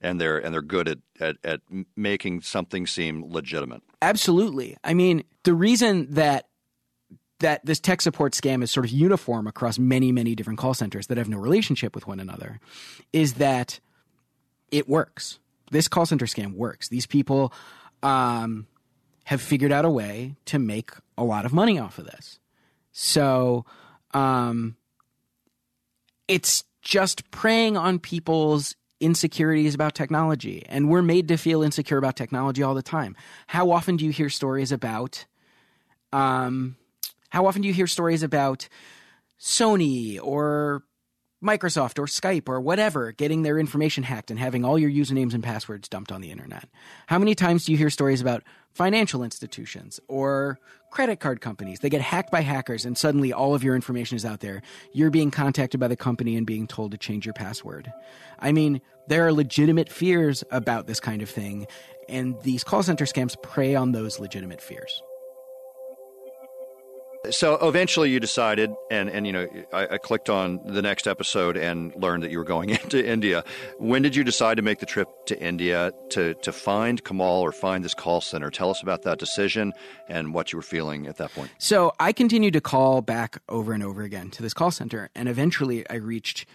and 0.00 0.20
they're 0.20 0.38
and 0.38 0.54
they're 0.54 0.62
good 0.62 0.88
at, 0.88 0.98
at, 1.20 1.36
at 1.44 1.60
making 1.94 2.40
something 2.40 2.86
seem 2.86 3.24
legitimate. 3.30 3.82
Absolutely. 4.00 4.76
I 4.82 4.94
mean, 4.94 5.24
the 5.42 5.54
reason 5.54 6.14
that 6.14 6.48
that 7.40 7.64
this 7.66 7.80
tech 7.80 8.00
support 8.00 8.32
scam 8.32 8.62
is 8.62 8.70
sort 8.70 8.86
of 8.86 8.92
uniform 8.92 9.46
across 9.46 9.78
many, 9.78 10.10
many 10.10 10.34
different 10.34 10.58
call 10.58 10.72
centers 10.72 11.08
that 11.08 11.18
have 11.18 11.28
no 11.28 11.36
relationship 11.36 11.94
with 11.94 12.06
one 12.06 12.18
another 12.18 12.60
is 13.12 13.34
that 13.34 13.78
it 14.70 14.88
works. 14.88 15.38
This 15.70 15.86
call 15.86 16.06
center 16.06 16.26
scam 16.26 16.54
works. 16.54 16.88
These 16.88 17.06
people 17.06 17.52
um, 18.02 18.66
have 19.26 19.42
figured 19.42 19.72
out 19.72 19.84
a 19.84 19.90
way 19.90 20.36
to 20.44 20.56
make 20.56 20.92
a 21.18 21.24
lot 21.24 21.44
of 21.44 21.52
money 21.52 21.80
off 21.80 21.98
of 21.98 22.06
this. 22.06 22.38
So 22.92 23.64
um, 24.14 24.76
it's 26.28 26.62
just 26.80 27.28
preying 27.32 27.76
on 27.76 27.98
people's 27.98 28.76
insecurities 29.00 29.74
about 29.74 29.94
technology 29.94 30.64
and 30.68 30.88
we're 30.88 31.02
made 31.02 31.26
to 31.28 31.36
feel 31.36 31.62
insecure 31.62 31.98
about 31.98 32.16
technology 32.16 32.62
all 32.62 32.72
the 32.72 32.80
time 32.80 33.14
how 33.46 33.70
often 33.70 33.94
do 33.98 34.06
you 34.06 34.10
hear 34.10 34.30
stories 34.30 34.72
about 34.72 35.26
um 36.14 36.76
how 37.28 37.44
often 37.44 37.60
do 37.60 37.68
you 37.68 37.74
hear 37.74 37.86
stories 37.86 38.22
about 38.22 38.70
sony 39.38 40.18
or 40.22 40.82
Microsoft 41.46 41.98
or 41.98 42.06
Skype 42.06 42.48
or 42.48 42.60
whatever 42.60 43.12
getting 43.12 43.42
their 43.42 43.58
information 43.58 44.02
hacked 44.02 44.30
and 44.30 44.38
having 44.38 44.64
all 44.64 44.78
your 44.78 44.90
usernames 44.90 45.32
and 45.32 45.42
passwords 45.42 45.88
dumped 45.88 46.10
on 46.10 46.20
the 46.20 46.30
internet? 46.30 46.68
How 47.06 47.18
many 47.18 47.34
times 47.34 47.64
do 47.64 47.72
you 47.72 47.78
hear 47.78 47.90
stories 47.90 48.20
about 48.20 48.42
financial 48.72 49.22
institutions 49.22 50.00
or 50.08 50.58
credit 50.90 51.20
card 51.20 51.40
companies? 51.40 51.80
They 51.80 51.88
get 51.88 52.00
hacked 52.00 52.30
by 52.30 52.40
hackers 52.40 52.84
and 52.84 52.98
suddenly 52.98 53.32
all 53.32 53.54
of 53.54 53.62
your 53.62 53.76
information 53.76 54.16
is 54.16 54.24
out 54.24 54.40
there. 54.40 54.62
You're 54.92 55.10
being 55.10 55.30
contacted 55.30 55.78
by 55.78 55.88
the 55.88 55.96
company 55.96 56.36
and 56.36 56.46
being 56.46 56.66
told 56.66 56.90
to 56.90 56.98
change 56.98 57.24
your 57.24 57.34
password. 57.34 57.92
I 58.38 58.52
mean, 58.52 58.80
there 59.06 59.26
are 59.26 59.32
legitimate 59.32 59.90
fears 59.90 60.42
about 60.50 60.86
this 60.86 60.98
kind 60.98 61.22
of 61.22 61.30
thing, 61.30 61.66
and 62.08 62.34
these 62.42 62.64
call 62.64 62.82
center 62.82 63.04
scams 63.04 63.40
prey 63.40 63.74
on 63.74 63.92
those 63.92 64.18
legitimate 64.18 64.60
fears. 64.60 65.02
So 67.30 67.54
eventually 67.66 68.10
you 68.10 68.20
decided, 68.20 68.72
and, 68.90 69.08
and 69.08 69.26
you 69.26 69.32
know, 69.32 69.48
I, 69.72 69.94
I, 69.94 69.98
clicked 69.98 70.30
on 70.30 70.60
the 70.64 70.82
next 70.82 71.06
episode 71.06 71.56
and 71.56 71.94
learned 71.96 72.22
that 72.22 72.30
you 72.30 72.38
were 72.38 72.44
going 72.44 72.70
into 72.82 73.04
India. 73.04 73.44
When 73.78 74.02
did 74.02 74.14
you 74.14 74.24
decide 74.24 74.56
to 74.56 74.62
make 74.62 74.78
the 74.78 74.86
trip 74.86 75.08
to 75.26 75.40
India 75.40 75.92
to, 76.10 76.34
to 76.34 76.52
find 76.52 77.02
Kamal 77.02 77.40
or 77.40 77.52
find 77.52 77.84
this 77.84 77.94
call 77.94 78.20
center? 78.20 78.50
Tell 78.50 78.70
us 78.70 78.82
about 78.82 79.02
that 79.02 79.18
decision 79.18 79.72
and 80.08 80.34
what 80.34 80.52
you 80.52 80.58
were 80.58 80.62
feeling 80.62 81.06
at 81.06 81.16
that 81.16 81.32
point. 81.32 81.50
So 81.58 81.92
I 81.98 82.12
continued 82.12 82.52
to 82.54 82.60
call 82.60 83.02
back 83.02 83.38
over 83.48 83.72
and 83.72 83.82
over 83.82 84.02
again 84.02 84.30
to 84.30 84.42
this 84.42 84.54
call 84.54 84.70
center, 84.70 85.10
and 85.14 85.28
eventually 85.28 85.88
I 85.90 85.94
reached 85.94 86.46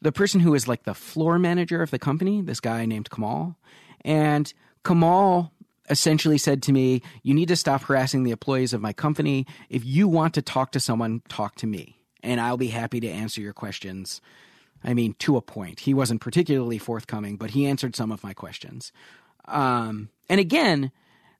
the 0.00 0.12
person 0.12 0.40
who 0.40 0.54
is 0.54 0.68
like 0.68 0.84
the 0.84 0.94
floor 0.94 1.38
manager 1.38 1.82
of 1.82 1.90
the 1.90 1.98
company, 1.98 2.40
this 2.40 2.60
guy 2.60 2.86
named 2.86 3.10
Kamal. 3.10 3.56
And 4.02 4.52
Kamal 4.84 5.52
essentially 5.90 6.38
said 6.38 6.62
to 6.64 6.72
me, 6.72 7.02
You 7.22 7.34
need 7.34 7.48
to 7.48 7.56
stop 7.56 7.82
harassing 7.82 8.24
the 8.24 8.30
employees 8.30 8.72
of 8.72 8.80
my 8.80 8.92
company. 8.92 9.46
If 9.68 9.84
you 9.84 10.08
want 10.08 10.34
to 10.34 10.42
talk 10.42 10.72
to 10.72 10.80
someone, 10.80 11.22
talk 11.28 11.56
to 11.56 11.66
me, 11.66 12.00
and 12.22 12.40
I'll 12.40 12.56
be 12.56 12.68
happy 12.68 13.00
to 13.00 13.08
answer 13.08 13.40
your 13.40 13.52
questions. 13.52 14.20
I 14.84 14.94
mean, 14.94 15.14
to 15.20 15.36
a 15.36 15.42
point. 15.42 15.80
He 15.80 15.94
wasn't 15.94 16.20
particularly 16.20 16.78
forthcoming, 16.78 17.36
but 17.36 17.50
he 17.50 17.66
answered 17.66 17.96
some 17.96 18.12
of 18.12 18.22
my 18.22 18.32
questions. 18.32 18.92
Um, 19.46 20.10
and 20.28 20.38
again, 20.38 20.92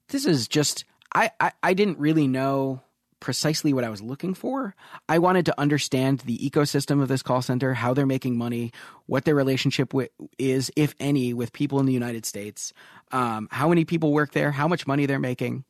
this 0.09 0.27
is 0.27 0.49
just, 0.49 0.85
I, 1.15 1.31
I, 1.39 1.53
I 1.63 1.75
didn't 1.75 1.99
really 1.99 2.27
know 2.27 2.83
precisely 3.21 3.73
what 3.73 3.85
I 3.85 3.89
was 3.89 4.03
looking 4.03 4.35
for. 4.35 4.75
I 5.09 5.19
wanted 5.19 5.47
to 5.47 5.61
understand 5.61 6.21
the 6.21 6.39
ecosystem 6.39 7.03
of 7.03 7.09
this 7.09 7.23
call 7.23 7.43
center, 7.43 7.75
how 7.75 7.95
they're 7.95 8.07
making 8.07 8.37
money, 8.37 8.73
what 9.07 9.25
their 9.25 9.35
relationship 9.35 9.93
is, 10.39 10.71
if 10.77 10.95
any, 11.01 11.35
with 11.35 11.53
people 11.53 11.81
in 11.81 11.87
the 11.87 11.93
United 11.93 12.27
States, 12.27 12.73
um, 13.13 13.49
how 13.51 13.69
many 13.69 13.85
people 13.85 14.13
work 14.13 14.33
there, 14.33 14.53
how 14.53 14.69
much 14.69 14.87
money 14.87 15.07
they're 15.07 15.19
making. 15.19 15.65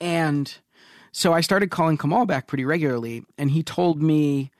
And 0.00 0.52
so 1.12 1.32
I 1.32 1.40
started 1.40 1.70
calling 1.70 1.98
Kamal 1.98 2.26
back 2.26 2.46
pretty 2.46 2.64
regularly, 2.64 3.24
and 3.36 3.50
he 3.50 3.62
told 3.62 4.00
me 4.00 4.50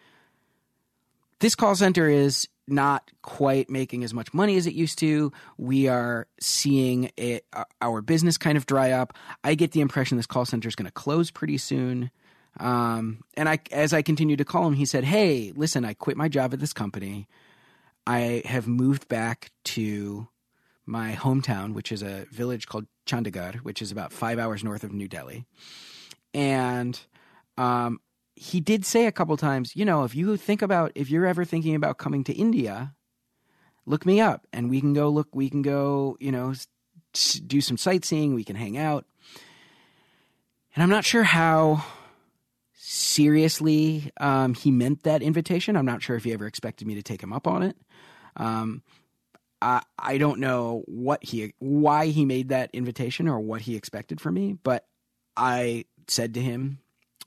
this 1.41 1.55
call 1.55 1.75
center 1.77 2.09
is 2.09 2.49
not 2.71 3.11
quite 3.23 3.71
making 3.71 4.05
as 4.05 4.13
much 4.15 4.33
money 4.33 4.57
as 4.57 4.67
it 4.67 4.75
used 4.75 4.99
to. 4.99 5.33
We 5.57 5.89
are 5.89 6.27
seeing 6.41 7.11
it, 7.17 7.47
uh, 7.53 7.65
our 7.81 8.01
business 8.01 8.39
kind 8.39 8.57
of 8.57 8.67
dry 8.67 8.93
up. 8.93 9.15
I 9.45 9.55
get 9.55 9.73
the 9.73 9.81
impression 9.81 10.17
this 10.17 10.27
call 10.27 10.45
center 10.45 10.69
is 10.69 10.75
going 10.75 10.87
to 10.87 10.93
close 10.93 11.31
pretty 11.31 11.59
soon. 11.59 12.11
Um, 12.61 13.23
and 13.35 13.49
I, 13.49 13.61
as 13.71 13.93
I 13.93 14.03
continued 14.03 14.39
to 14.39 14.45
call 14.45 14.67
him, 14.67 14.75
he 14.75 14.85
said, 14.85 15.05
"Hey, 15.05 15.53
listen, 15.55 15.85
I 15.85 15.95
quit 15.95 16.17
my 16.17 16.29
job 16.29 16.53
at 16.53 16.61
this 16.61 16.73
company. 16.73 17.29
I 18.07 18.43
have 18.47 18.67
moved 18.67 19.07
back 19.09 19.51
to 19.65 20.29
my 20.87 21.13
hometown, 21.13 21.75
which 21.75 21.93
is 21.93 22.03
a 22.03 22.27
village 22.33 22.67
called 22.67 22.87
Chandigarh, 23.07 23.57
which 23.57 23.83
is 23.83 23.93
about 23.93 24.13
five 24.13 24.39
hours 24.39 24.65
north 24.65 24.83
of 24.83 24.93
New 24.93 25.07
Delhi. 25.07 25.45
And 26.33 26.99
um, 27.59 28.01
he 28.39 28.61
did 28.61 28.85
say 28.85 29.07
a 29.07 29.13
couple 29.13 29.37
times, 29.37 29.75
you 29.75 29.85
know, 29.85 30.05
if 30.05 30.15
you 30.15 30.37
think 30.37 30.63
about, 30.63 30.93
if 30.95 31.11
you're 31.11 31.27
ever 31.27 31.45
thinking 31.45 31.75
about 31.75 31.99
coming 31.99 32.25
to 32.25 32.33
India, 32.33 32.95
look 33.87 34.07
me 34.07 34.21
up 34.21 34.47
and 34.53 34.71
we 34.71 34.81
can 34.81 34.95
go 34.95 35.09
look, 35.09 35.29
we 35.35 35.51
can 35.51 35.63
go, 35.63 36.17
you 36.21 36.31
know, 36.31 36.55
do 37.47 37.61
some 37.61 37.77
sightseeing, 37.77 38.35
we 38.35 38.45
can 38.45 38.57
hang 38.57 38.77
out. 38.77 39.07
And 40.75 40.83
I'm 40.83 40.91
not 40.91 41.05
sure 41.05 41.25
how 41.25 41.85
seriously 42.75 44.13
um, 44.21 44.55
he 44.55 44.71
meant 44.71 45.03
that 45.03 45.23
invitation. 45.23 45.77
I'm 45.77 45.87
not 45.87 46.03
sure 46.03 46.17
if 46.17 46.25
he 46.25 46.33
ever 46.33 46.47
expected 46.47 46.87
me 46.87 46.95
to 46.95 47.03
take 47.03 47.23
him 47.23 47.33
up 47.33 47.47
on 47.47 47.63
it. 47.63 47.77
Um, 48.37 48.83
I, 49.61 49.83
I 49.99 50.19
don't 50.19 50.39
know 50.39 50.85
what 50.87 51.25
he 51.25 51.55
why 51.59 52.07
he 52.07 52.25
made 52.25 52.51
that 52.51 52.71
invitation 52.73 53.29
or 53.29 53.41
what 53.41 53.63
he 53.63 53.75
expected 53.75 54.21
from 54.21 54.35
me, 54.35 54.53
but 54.53 54.87
I 55.37 55.87
said 56.07 56.35
to 56.35 56.41
him, 56.41 56.79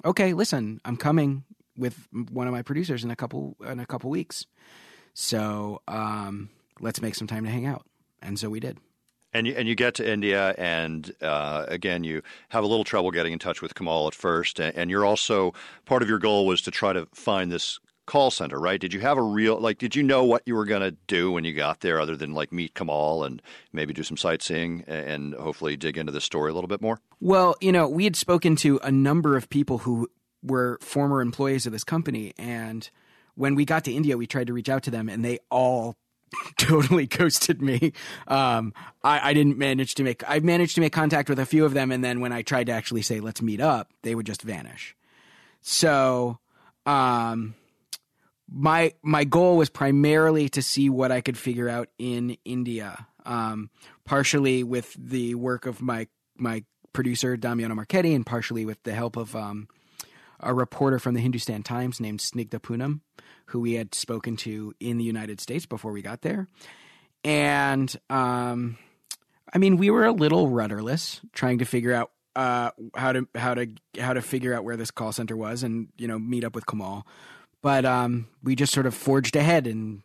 "Okay, 0.06 0.34
listen, 0.34 0.82
I'm 0.86 0.98
coming 0.98 1.44
with 1.78 2.08
one 2.32 2.48
of 2.48 2.54
my 2.54 2.62
producers 2.62 3.04
in 3.04 3.12
a 3.12 3.16
couple 3.16 3.56
in 3.68 3.80
a 3.80 3.86
couple 3.86 4.10
weeks, 4.10 4.46
so 5.14 5.82
um, 5.88 6.50
let's 6.80 7.02
make 7.02 7.16
some 7.16 7.28
time 7.28 7.44
to 7.46 7.50
hang 7.50 7.66
out." 7.66 7.86
And 8.22 8.38
so 8.38 8.50
we 8.50 8.60
did. 8.60 8.78
And 9.34 9.48
you, 9.48 9.54
and 9.54 9.68
you 9.68 9.76
get 9.76 9.96
to 9.96 10.10
India, 10.10 10.54
and 10.58 11.10
uh, 11.22 11.66
again, 11.70 12.04
you 12.04 12.22
have 12.50 12.64
a 12.64 12.68
little 12.68 12.84
trouble 12.84 13.12
getting 13.12 13.32
in 13.32 13.40
touch 13.40 13.62
with 13.62 13.74
Kamal 13.76 14.08
at 14.08 14.14
first, 14.14 14.60
and 14.60 14.90
you're 14.90 15.06
also 15.06 15.54
part 15.86 16.02
of 16.02 16.10
your 16.10 16.20
goal 16.20 16.46
was 16.46 16.62
to 16.64 16.72
try 16.72 16.92
to 16.92 17.08
find 17.14 17.50
this 17.50 17.80
call 18.06 18.32
center, 18.32 18.60
right? 18.60 18.80
Did 18.80 18.94
you 18.94 19.00
have 19.00 19.18
a 19.18 19.24
real 19.24 19.60
like? 19.60 19.78
Did 19.78 19.96
you 19.96 20.04
know 20.04 20.24
what 20.24 20.44
you 20.46 20.56
were 20.56 20.66
going 20.66 20.82
to 20.82 20.92
do 21.08 21.32
when 21.32 21.44
you 21.44 21.54
got 21.54 21.82
there, 21.82 22.00
other 22.00 22.16
than 22.16 22.34
like 22.34 22.52
meet 22.52 22.74
Kamal 22.74 23.24
and 23.24 23.42
maybe 23.74 23.94
do 23.94 24.04
some 24.04 24.18
sightseeing 24.18 24.84
and 24.88 25.34
hopefully 25.36 25.78
dig 25.78 25.98
into 25.98 26.12
this 26.12 26.24
story 26.24 26.52
a 26.52 26.54
little 26.54 26.68
bit 26.68 26.82
more? 26.82 27.00
Well, 27.20 27.56
you 27.62 27.72
know, 27.72 27.88
we 27.88 28.04
had 28.04 28.16
spoken 28.16 28.56
to 28.58 28.80
a 28.84 28.92
number 28.92 29.38
of 29.38 29.50
people 29.50 29.80
who 29.80 30.10
were 30.44 30.80
former 30.82 31.22
employees 31.22 31.66
of 31.66 31.72
this 31.72 31.84
company, 31.84 32.34
and 32.38 32.90
when 33.36 33.56
we 33.56 33.66
got 33.66 33.86
to 33.86 33.92
India, 33.92 34.18
we 34.18 34.28
tried 34.28 34.48
to 34.48 34.54
reach 34.54 34.70
out 34.70 34.84
to 34.84 34.92
them, 34.92 35.08
and 35.10 35.24
they 35.24 35.40
all 35.50 35.96
totally 36.58 37.08
ghosted 37.08 37.62
me. 37.62 37.94
Um, 38.28 38.74
I, 39.04 39.30
I, 39.30 39.34
didn't 39.34 39.58
manage 39.58 39.96
to 39.96 40.04
make. 40.04 40.24
I 40.28 40.40
managed 40.40 40.76
to 40.76 40.82
make 40.82 40.94
contact 40.94 41.30
with 41.30 41.40
a 41.40 41.46
few 41.46 41.66
of 41.66 41.74
them, 41.74 41.92
and 41.92 42.04
then 42.04 42.20
when 42.20 42.32
I 42.32 42.42
tried 42.42 42.68
to 42.68 42.72
actually 42.72 43.02
say 43.02 43.20
let's 43.20 43.42
meet 43.42 43.62
up, 43.62 43.92
they 44.04 44.16
would 44.16 44.26
just 44.26 44.42
vanish. 44.42 44.96
So, 45.62 46.40
um, 46.86 47.56
my 48.52 48.94
my 49.02 49.24
goal 49.24 49.58
was 49.58 49.70
primarily 49.70 50.50
to 50.50 50.62
see 50.62 50.90
what 50.90 51.12
I 51.12 51.22
could 51.22 51.38
figure 51.38 51.70
out 51.70 51.90
in 51.98 52.38
India. 52.44 53.08
Um, 53.26 53.70
partially 54.04 54.64
with 54.64 54.96
the 54.98 55.36
work 55.36 55.66
of 55.66 55.82
my 55.82 56.08
my 56.38 56.64
producer 56.94 57.38
Damiano 57.38 57.76
Marchetti, 57.76 58.14
and 58.14 58.26
partially 58.26 58.66
with 58.66 58.82
the 58.84 58.94
help 58.94 59.16
of 59.16 59.36
um, 59.36 59.68
a 60.40 60.54
reporter 60.54 61.00
from 61.00 61.14
the 61.14 61.22
Hindustan 61.22 61.64
Times 61.64 62.00
named 62.00 62.20
Snigdha 62.20 62.60
Poonam, 62.60 63.02
who 63.48 63.60
we 63.60 63.74
had 63.74 63.96
spoken 63.96 64.36
to 64.38 64.74
in 64.80 64.98
the 64.98 65.04
United 65.04 65.40
States 65.40 65.66
before 65.66 65.92
we 65.92 66.02
got 66.02 66.22
there. 66.22 66.48
And 67.24 67.96
um, 68.10 68.78
I 69.54 69.58
mean, 69.58 69.78
we 69.78 69.90
were 69.90 70.06
a 70.06 70.12
little 70.12 70.50
rudderless, 70.50 71.22
trying 71.34 71.60
to 71.60 71.66
figure 71.66 71.94
out 71.94 72.12
uh, 72.36 72.72
how 72.96 73.12
to 73.12 73.28
how 73.36 73.54
to 73.54 73.68
how 74.00 74.14
to 74.14 74.22
figure 74.22 74.54
out 74.54 74.64
where 74.64 74.78
this 74.78 74.92
call 74.92 75.12
center 75.12 75.38
was, 75.38 75.64
and 75.64 75.90
you 75.98 76.08
know, 76.08 76.18
meet 76.18 76.44
up 76.44 76.56
with 76.56 76.66
Kamal. 76.66 77.06
But 77.62 77.86
um, 77.86 78.28
we 78.44 78.56
just 78.56 78.74
sort 78.74 78.86
of 78.86 78.94
forged 78.94 79.36
ahead 79.36 79.68
and 79.68 80.02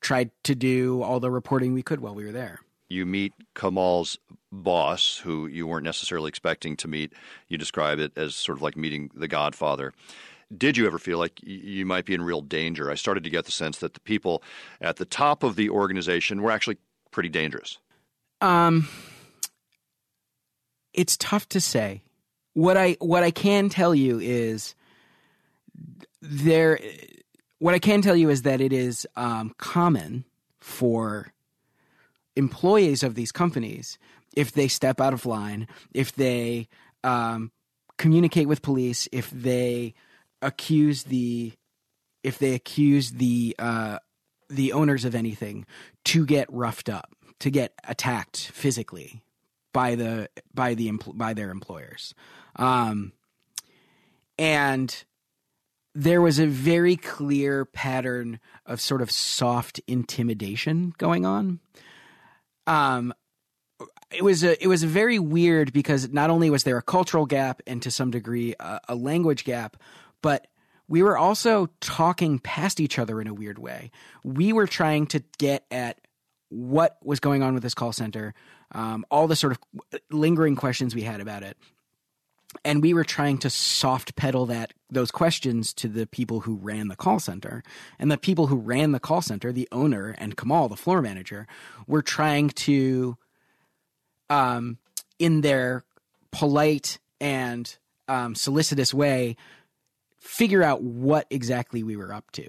tried 0.00 0.30
to 0.44 0.54
do 0.54 1.02
all 1.02 1.18
the 1.18 1.30
reporting 1.30 1.72
we 1.72 1.82
could 1.82 2.00
while 2.00 2.14
we 2.14 2.24
were 2.24 2.32
there 2.32 2.60
you 2.88 3.06
meet 3.06 3.32
Kamal's 3.54 4.18
boss, 4.52 5.18
who 5.18 5.46
you 5.46 5.66
weren't 5.66 5.84
necessarily 5.84 6.28
expecting 6.28 6.76
to 6.76 6.88
meet. 6.88 7.12
You 7.48 7.58
describe 7.58 7.98
it 7.98 8.12
as 8.16 8.34
sort 8.34 8.58
of 8.58 8.62
like 8.62 8.76
meeting 8.76 9.10
the 9.14 9.28
Godfather. 9.28 9.92
Did 10.56 10.76
you 10.76 10.86
ever 10.86 10.98
feel 10.98 11.18
like 11.18 11.40
you 11.42 11.84
might 11.86 12.04
be 12.04 12.14
in 12.14 12.22
real 12.22 12.42
danger? 12.42 12.90
I 12.90 12.94
started 12.94 13.24
to 13.24 13.30
get 13.30 13.46
the 13.46 13.52
sense 13.52 13.78
that 13.78 13.94
the 13.94 14.00
people 14.00 14.42
at 14.80 14.96
the 14.96 15.04
top 15.04 15.42
of 15.42 15.56
the 15.56 15.70
organization 15.70 16.42
were 16.42 16.50
actually 16.50 16.76
pretty 17.10 17.28
dangerous. 17.28 17.78
Um, 18.40 18.88
it's 20.92 21.16
tough 21.16 21.48
to 21.50 21.60
say. 21.60 22.02
What 22.52 22.76
I 22.76 22.96
what 23.00 23.24
I 23.24 23.32
can 23.32 23.68
tell 23.68 23.94
you 23.94 24.20
is 24.20 24.76
there. 26.24 26.78
What 27.58 27.74
I 27.74 27.78
can 27.78 28.02
tell 28.02 28.16
you 28.16 28.30
is 28.30 28.42
that 28.42 28.60
it 28.60 28.72
is 28.72 29.06
um, 29.16 29.54
common 29.58 30.24
for 30.60 31.32
employees 32.36 33.02
of 33.02 33.14
these 33.14 33.32
companies, 33.32 33.98
if 34.34 34.52
they 34.52 34.68
step 34.68 35.00
out 35.00 35.12
of 35.12 35.26
line, 35.26 35.68
if 35.92 36.14
they 36.14 36.68
um, 37.04 37.52
communicate 37.98 38.48
with 38.48 38.62
police, 38.62 39.08
if 39.12 39.30
they 39.30 39.94
accuse 40.42 41.04
the 41.04 41.52
if 42.22 42.38
they 42.38 42.54
accuse 42.54 43.12
the 43.12 43.54
uh, 43.58 43.98
the 44.48 44.72
owners 44.72 45.04
of 45.04 45.14
anything, 45.14 45.66
to 46.04 46.24
get 46.24 46.52
roughed 46.52 46.88
up, 46.88 47.10
to 47.40 47.50
get 47.50 47.72
attacked 47.86 48.38
physically 48.38 49.22
by 49.72 49.94
the 49.94 50.28
by 50.52 50.74
the 50.74 50.90
by 51.14 51.34
their 51.34 51.50
employers, 51.50 52.14
um, 52.56 53.12
and 54.38 55.04
there 55.94 56.20
was 56.20 56.38
a 56.38 56.46
very 56.46 56.96
clear 56.96 57.64
pattern 57.64 58.40
of 58.66 58.80
sort 58.80 59.00
of 59.02 59.10
soft 59.10 59.80
intimidation 59.86 60.92
going 60.98 61.24
on 61.24 61.60
um, 62.66 63.12
it 64.10 64.22
was 64.22 64.44
a 64.44 64.62
it 64.62 64.68
was 64.68 64.82
very 64.82 65.18
weird 65.18 65.72
because 65.72 66.10
not 66.10 66.30
only 66.30 66.50
was 66.50 66.64
there 66.64 66.78
a 66.78 66.82
cultural 66.82 67.26
gap 67.26 67.62
and 67.66 67.82
to 67.82 67.90
some 67.90 68.10
degree 68.10 68.54
a, 68.60 68.80
a, 68.88 68.94
language 68.94 69.44
gap, 69.44 69.76
but 70.22 70.46
we 70.88 71.02
were 71.02 71.18
also 71.18 71.68
talking 71.80 72.38
past 72.38 72.80
each 72.80 72.98
other 72.98 73.20
in 73.20 73.26
a 73.26 73.34
weird 73.34 73.58
way. 73.58 73.90
We 74.22 74.52
were 74.52 74.66
trying 74.66 75.06
to 75.08 75.22
get 75.38 75.64
at 75.70 75.98
what 76.50 76.98
was 77.02 77.20
going 77.20 77.42
on 77.42 77.54
with 77.54 77.62
this 77.62 77.74
call 77.74 77.92
center, 77.92 78.34
um, 78.72 79.04
all 79.10 79.26
the 79.26 79.36
sort 79.36 79.52
of 79.52 80.00
lingering 80.10 80.56
questions 80.56 80.94
we 80.94 81.02
had 81.02 81.20
about 81.20 81.42
it, 81.42 81.56
and 82.64 82.82
we 82.82 82.94
were 82.94 83.04
trying 83.04 83.38
to 83.38 83.50
soft 83.50 84.16
pedal 84.16 84.46
that 84.46 84.72
those 84.90 85.10
questions 85.10 85.72
to 85.74 85.88
the 85.88 86.06
people 86.06 86.40
who 86.40 86.56
ran 86.56 86.88
the 86.88 86.96
call 86.96 87.18
center. 87.18 87.62
And 87.98 88.10
the 88.10 88.18
people 88.18 88.46
who 88.46 88.56
ran 88.56 88.92
the 88.92 89.00
call 89.00 89.22
center 89.22 89.52
the 89.52 89.68
owner 89.72 90.14
and 90.18 90.36
kamal 90.36 90.68
the 90.68 90.76
floor 90.76 91.02
manager 91.02 91.46
were 91.86 92.02
trying 92.02 92.50
to 92.50 93.16
um, 94.30 94.78
in 95.18 95.40
their 95.40 95.84
polite 96.30 96.98
and 97.20 97.76
um, 98.08 98.34
solicitous 98.34 98.92
way 98.92 99.36
figure 100.18 100.62
out 100.62 100.82
what 100.82 101.26
exactly 101.30 101.82
we 101.82 101.96
were 101.96 102.12
up 102.12 102.30
to. 102.32 102.48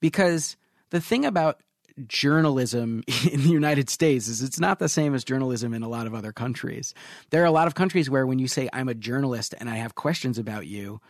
Because 0.00 0.56
the 0.90 1.00
thing 1.00 1.24
about 1.24 1.60
journalism 2.08 3.02
in 3.30 3.42
the 3.42 3.48
United 3.48 3.90
States 3.90 4.28
is 4.28 4.42
it's 4.42 4.60
not 4.60 4.78
the 4.78 4.88
same 4.88 5.14
as 5.14 5.24
journalism 5.24 5.74
in 5.74 5.82
a 5.82 5.88
lot 5.88 6.06
of 6.06 6.14
other 6.14 6.32
countries. 6.32 6.94
There 7.30 7.42
are 7.42 7.46
a 7.46 7.50
lot 7.50 7.66
of 7.66 7.74
countries 7.74 8.10
where 8.10 8.26
when 8.26 8.38
you 8.38 8.48
say 8.48 8.68
I'm 8.72 8.88
a 8.88 8.94
journalist 8.94 9.54
and 9.58 9.68
I 9.68 9.76
have 9.76 9.94
questions 9.94 10.38
about 10.38 10.66
you, 10.66 11.00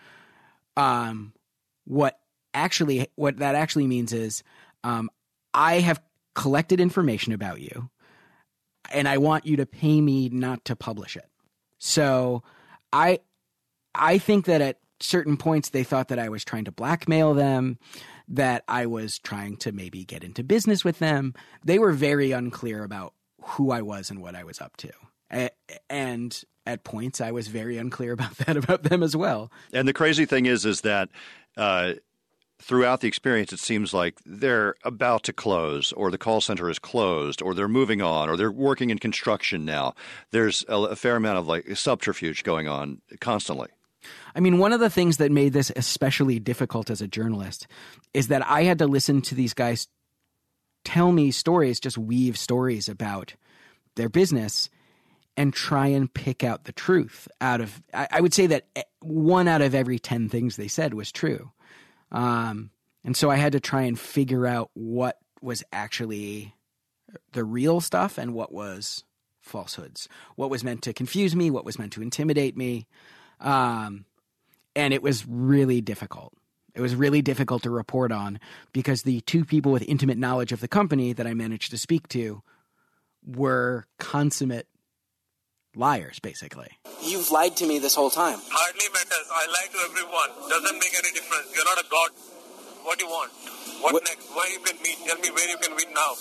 um, 0.76 1.32
what 1.84 2.18
actually 2.54 3.08
what 3.16 3.38
that 3.38 3.54
actually 3.54 3.86
means 3.86 4.12
is 4.12 4.42
um, 4.84 5.10
I 5.54 5.80
have 5.80 6.00
collected 6.34 6.80
information 6.80 7.32
about 7.32 7.60
you 7.60 7.90
and 8.90 9.08
I 9.08 9.18
want 9.18 9.46
you 9.46 9.56
to 9.56 9.66
pay 9.66 10.00
me 10.00 10.28
not 10.28 10.64
to 10.66 10.76
publish 10.76 11.16
it. 11.16 11.28
So 11.78 12.42
I 12.92 13.20
I 13.94 14.18
think 14.18 14.46
that 14.46 14.60
at 14.60 14.78
certain 15.00 15.36
points 15.36 15.70
they 15.70 15.84
thought 15.84 16.08
that 16.08 16.18
I 16.18 16.28
was 16.28 16.44
trying 16.44 16.64
to 16.66 16.72
blackmail 16.72 17.34
them 17.34 17.78
that 18.30 18.64
I 18.68 18.86
was 18.86 19.18
trying 19.18 19.56
to 19.58 19.72
maybe 19.72 20.04
get 20.04 20.24
into 20.24 20.44
business 20.44 20.84
with 20.84 21.00
them. 21.00 21.34
They 21.64 21.78
were 21.78 21.92
very 21.92 22.30
unclear 22.30 22.84
about 22.84 23.12
who 23.42 23.72
I 23.72 23.82
was 23.82 24.10
and 24.10 24.22
what 24.22 24.34
I 24.34 24.44
was 24.44 24.60
up 24.60 24.76
to. 24.78 24.90
And 25.88 26.44
at 26.64 26.84
points, 26.84 27.20
I 27.20 27.32
was 27.32 27.48
very 27.48 27.76
unclear 27.76 28.12
about 28.14 28.36
that 28.38 28.56
about 28.56 28.84
them 28.84 29.02
as 29.02 29.16
well. 29.16 29.50
And 29.72 29.86
the 29.86 29.92
crazy 29.92 30.24
thing 30.24 30.46
is, 30.46 30.64
is 30.64 30.82
that 30.82 31.08
uh, 31.56 31.94
throughout 32.60 33.00
the 33.00 33.08
experience, 33.08 33.52
it 33.52 33.58
seems 33.58 33.92
like 33.92 34.18
they're 34.24 34.76
about 34.84 35.24
to 35.24 35.32
close, 35.32 35.92
or 35.92 36.10
the 36.10 36.18
call 36.18 36.40
center 36.40 36.70
is 36.70 36.78
closed, 36.78 37.42
or 37.42 37.54
they're 37.54 37.68
moving 37.68 38.00
on, 38.00 38.28
or 38.28 38.36
they're 38.36 38.52
working 38.52 38.90
in 38.90 38.98
construction 38.98 39.64
now. 39.64 39.94
There's 40.30 40.64
a, 40.68 40.76
a 40.76 40.96
fair 40.96 41.16
amount 41.16 41.38
of 41.38 41.48
like 41.48 41.76
subterfuge 41.76 42.44
going 42.44 42.68
on 42.68 43.00
constantly. 43.20 43.68
I 44.34 44.40
mean, 44.40 44.58
one 44.58 44.72
of 44.72 44.80
the 44.80 44.90
things 44.90 45.16
that 45.18 45.32
made 45.32 45.52
this 45.52 45.72
especially 45.76 46.38
difficult 46.38 46.90
as 46.90 47.00
a 47.00 47.08
journalist 47.08 47.66
is 48.14 48.28
that 48.28 48.46
I 48.46 48.62
had 48.62 48.78
to 48.78 48.86
listen 48.86 49.22
to 49.22 49.34
these 49.34 49.54
guys 49.54 49.88
tell 50.84 51.12
me 51.12 51.30
stories, 51.30 51.80
just 51.80 51.98
weave 51.98 52.38
stories 52.38 52.88
about 52.88 53.34
their 53.96 54.08
business 54.08 54.70
and 55.36 55.52
try 55.54 55.86
and 55.86 56.12
pick 56.12 56.44
out 56.44 56.64
the 56.64 56.72
truth 56.72 57.28
out 57.40 57.60
of, 57.60 57.82
I, 57.94 58.20
would 58.20 58.34
say 58.34 58.46
that 58.48 58.66
one 59.00 59.48
out 59.48 59.62
of 59.62 59.74
every 59.74 59.98
10 59.98 60.28
things 60.28 60.56
they 60.56 60.68
said 60.68 60.94
was 60.94 61.12
true. 61.12 61.52
Um, 62.12 62.70
and 63.04 63.16
so 63.16 63.30
I 63.30 63.36
had 63.36 63.52
to 63.52 63.60
try 63.60 63.82
and 63.82 63.98
figure 63.98 64.46
out 64.46 64.70
what 64.74 65.18
was 65.40 65.62
actually 65.72 66.54
the 67.32 67.44
real 67.44 67.80
stuff 67.80 68.18
and 68.18 68.34
what 68.34 68.52
was 68.52 69.04
falsehoods, 69.40 70.08
what 70.36 70.50
was 70.50 70.64
meant 70.64 70.82
to 70.82 70.92
confuse 70.92 71.34
me, 71.34 71.50
what 71.50 71.64
was 71.64 71.78
meant 71.78 71.92
to 71.94 72.02
intimidate 72.02 72.56
me. 72.56 72.86
Um, 73.40 74.04
and 74.74 74.94
it 74.94 75.02
was 75.02 75.26
really 75.26 75.80
difficult. 75.80 76.32
It 76.74 76.80
was 76.80 76.94
really 76.94 77.20
difficult 77.22 77.62
to 77.64 77.70
report 77.70 78.12
on 78.12 78.38
because 78.72 79.02
the 79.02 79.20
two 79.22 79.44
people 79.44 79.72
with 79.72 79.82
intimate 79.82 80.18
knowledge 80.18 80.52
of 80.52 80.60
the 80.60 80.68
company 80.68 81.12
that 81.12 81.26
I 81.26 81.34
managed 81.34 81.70
to 81.72 81.78
speak 81.78 82.08
to 82.08 82.42
were 83.26 83.86
consummate 83.98 84.66
liars, 85.74 86.18
basically. 86.20 86.68
You've 87.02 87.30
lied 87.30 87.56
to 87.56 87.66
me 87.66 87.78
this 87.78 87.94
whole 87.94 88.10
time. 88.10 88.38
Hardly 88.48 88.88
matters. 88.92 89.28
I 89.32 89.46
lie 89.46 89.66
to 89.72 89.78
everyone. 89.90 90.48
Doesn't 90.48 90.78
make 90.78 90.94
any 90.94 91.12
difference. 91.12 91.52
You're 91.54 91.64
not 91.64 91.78
a 91.78 91.88
god. 91.90 92.10
What 92.84 92.98
do 92.98 93.04
you 93.04 93.10
want? 93.10 93.30
What, 93.80 93.94
what? 93.94 94.04
next? 94.04 94.34
Where 94.34 94.50
you 94.50 94.58
can 94.60 94.76
meet? 94.82 94.96
Tell 95.06 95.18
me 95.18 95.30
where 95.30 95.48
you 95.48 95.56
can 95.58 95.76
meet 95.76 95.88
now. 95.94 96.14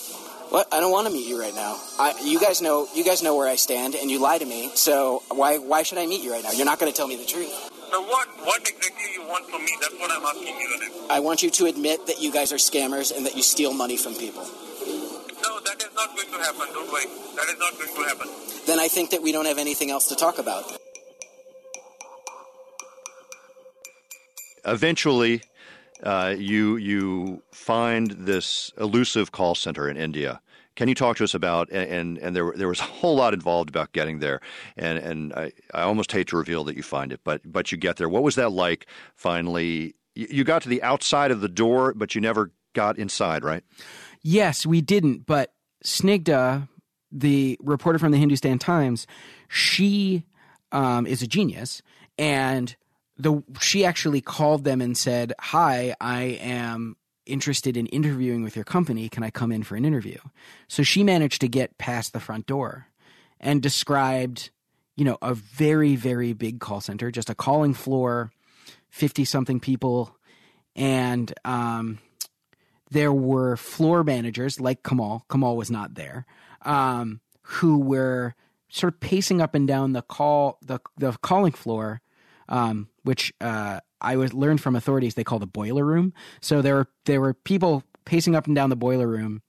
What? 0.49 0.67
I 0.73 0.79
don't 0.79 0.91
want 0.91 1.07
to 1.07 1.13
meet 1.13 1.27
you 1.27 1.39
right 1.39 1.53
now. 1.53 1.79
I, 1.99 2.19
you 2.23 2.39
guys 2.39 2.61
know. 2.61 2.87
You 2.93 3.03
guys 3.03 3.23
know 3.23 3.35
where 3.35 3.47
I 3.47 3.55
stand, 3.55 3.95
and 3.95 4.09
you 4.09 4.19
lie 4.19 4.37
to 4.37 4.45
me. 4.45 4.71
So 4.75 5.23
why? 5.29 5.57
Why 5.57 5.83
should 5.83 5.97
I 5.99 6.05
meet 6.05 6.23
you 6.23 6.31
right 6.31 6.43
now? 6.43 6.51
You're 6.51 6.65
not 6.65 6.79
going 6.79 6.91
to 6.91 6.95
tell 6.95 7.07
me 7.07 7.15
the 7.15 7.25
truth. 7.25 7.68
So 7.91 8.01
what? 8.03 8.27
What 8.45 8.69
exactly 8.69 9.13
you 9.13 9.27
want 9.27 9.45
from 9.49 9.65
me? 9.65 9.71
That's 9.81 9.93
what 9.99 10.11
I'm 10.11 10.23
asking 10.23 10.59
you. 10.59 11.07
I 11.09 11.19
want 11.19 11.41
you 11.41 11.49
to 11.49 11.65
admit 11.65 12.05
that 12.07 12.21
you 12.21 12.31
guys 12.31 12.51
are 12.51 12.57
scammers 12.57 13.15
and 13.15 13.25
that 13.25 13.35
you 13.35 13.41
steal 13.41 13.73
money 13.73 13.97
from 13.97 14.13
people. 14.13 14.43
No, 14.43 15.59
that 15.61 15.81
is 15.81 15.89
not 15.95 16.15
going 16.15 16.27
to 16.27 16.37
happen. 16.37 16.67
Don't 16.73 16.91
worry. 16.91 17.05
That 17.35 17.47
is 17.49 17.57
not 17.57 17.73
going 17.73 17.95
to 17.95 18.01
happen. 18.03 18.27
Then 18.67 18.79
I 18.79 18.87
think 18.87 19.09
that 19.09 19.23
we 19.23 19.31
don't 19.31 19.45
have 19.45 19.57
anything 19.57 19.89
else 19.89 20.07
to 20.09 20.15
talk 20.15 20.37
about. 20.37 20.77
Eventually, 24.65 25.41
uh, 26.03 26.35
you 26.37 26.75
you 26.77 27.41
find 27.51 28.11
this 28.11 28.71
elusive 28.77 29.31
call 29.31 29.55
center 29.55 29.89
in 29.89 29.97
India. 29.97 30.41
Can 30.79 30.87
you 30.87 30.95
talk 30.95 31.17
to 31.17 31.25
us 31.25 31.33
about 31.33 31.69
and 31.73 32.17
and 32.19 32.33
there 32.33 32.53
there 32.55 32.69
was 32.69 32.79
a 32.79 32.83
whole 32.83 33.17
lot 33.17 33.33
involved 33.33 33.67
about 33.67 33.91
getting 33.91 34.19
there, 34.19 34.39
and 34.77 34.97
and 34.97 35.33
I, 35.33 35.51
I 35.73 35.81
almost 35.81 36.09
hate 36.09 36.27
to 36.27 36.37
reveal 36.37 36.63
that 36.63 36.77
you 36.77 36.83
find 36.83 37.11
it, 37.11 37.19
but 37.25 37.41
but 37.43 37.73
you 37.73 37.77
get 37.77 37.97
there. 37.97 38.07
What 38.07 38.23
was 38.23 38.35
that 38.35 38.53
like? 38.53 38.87
Finally, 39.13 39.95
you 40.15 40.45
got 40.45 40.61
to 40.61 40.69
the 40.69 40.81
outside 40.81 41.31
of 41.31 41.41
the 41.41 41.49
door, 41.49 41.93
but 41.93 42.15
you 42.15 42.21
never 42.21 42.53
got 42.71 42.97
inside, 42.97 43.43
right? 43.43 43.61
Yes, 44.21 44.65
we 44.65 44.79
didn't, 44.79 45.25
but 45.25 45.51
Snigdha, 45.83 46.69
the 47.11 47.57
reporter 47.61 47.99
from 47.99 48.13
the 48.13 48.17
Hindustan 48.17 48.57
Times, 48.57 49.05
she 49.49 50.23
um, 50.71 51.05
is 51.05 51.21
a 51.21 51.27
genius, 51.27 51.81
and 52.17 52.73
the 53.17 53.43
she 53.59 53.83
actually 53.83 54.21
called 54.21 54.63
them 54.63 54.79
and 54.79 54.97
said, 54.97 55.33
"Hi, 55.41 55.93
I 55.99 56.39
am 56.39 56.95
interested 57.29 57.77
in 57.77 57.85
interviewing 57.87 58.43
with 58.43 58.55
your 58.55 58.65
company. 58.65 59.09
Can 59.09 59.23
I 59.23 59.29
come 59.29 59.51
in 59.51 59.63
for 59.63 59.75
an 59.75 59.85
interview?" 59.85 60.17
So 60.67 60.83
she 60.83 61.03
managed 61.03 61.41
to 61.41 61.47
get 61.47 61.77
past 61.77 62.13
the 62.13 62.19
front 62.19 62.45
door 62.45 62.87
and 63.39 63.61
described, 63.61 64.49
you 64.95 65.05
know, 65.05 65.17
a 65.21 65.33
very 65.33 65.95
very 65.95 66.33
big 66.33 66.59
call 66.59 66.81
center, 66.81 67.11
just 67.11 67.29
a 67.29 67.35
calling 67.35 67.73
floor, 67.73 68.31
fifty 68.89 69.25
something 69.25 69.59
people, 69.59 70.17
and 70.75 71.33
um, 71.45 71.99
there 72.91 73.13
were 73.13 73.55
floor 73.55 74.03
managers 74.03 74.59
like 74.59 74.83
Kamal. 74.83 75.25
Kamal 75.29 75.55
was 75.55 75.71
not 75.71 75.95
there, 75.95 76.25
um, 76.63 77.21
who 77.41 77.77
were 77.79 78.35
sort 78.69 78.93
of 78.93 78.99
pacing 78.99 79.41
up 79.41 79.55
and 79.55 79.67
down 79.67 79.93
the 79.93 80.01
call 80.01 80.57
the 80.61 80.79
the 80.97 81.13
calling 81.21 81.53
floor, 81.53 82.01
um, 82.47 82.87
which 83.03 83.33
uh, 83.41 83.79
I 84.01 84.15
was 84.15 84.33
learned 84.33 84.61
from 84.61 84.75
authorities 84.75 85.15
they 85.15 85.23
call 85.23 85.39
the 85.39 85.47
boiler 85.47 85.85
room. 85.85 86.13
So 86.41 86.61
there 86.61 86.75
were 86.75 86.87
there 87.05 87.21
were 87.21 87.33
people 87.33 87.83
pacing 88.05 88.35
up 88.35 88.47
and 88.47 88.55
down 88.55 88.69
the 88.69 88.75
boiler 88.75 89.07
room, 89.07 89.41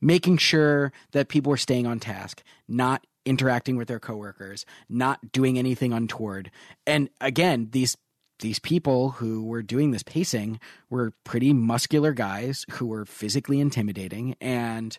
making 0.00 0.38
sure 0.38 0.92
that 1.12 1.28
people 1.28 1.50
were 1.50 1.56
staying 1.56 1.86
on 1.86 2.00
task, 2.00 2.42
not 2.68 3.06
interacting 3.24 3.76
with 3.76 3.88
their 3.88 4.00
coworkers, 4.00 4.66
not 4.88 5.32
doing 5.32 5.58
anything 5.58 5.92
untoward. 5.92 6.50
And 6.86 7.08
again, 7.20 7.68
these 7.70 7.96
these 8.40 8.58
people 8.58 9.10
who 9.10 9.44
were 9.44 9.62
doing 9.62 9.92
this 9.92 10.02
pacing 10.02 10.58
were 10.90 11.12
pretty 11.22 11.52
muscular 11.52 12.12
guys 12.12 12.66
who 12.72 12.86
were 12.86 13.04
physically 13.04 13.60
intimidating 13.60 14.34
and 14.40 14.98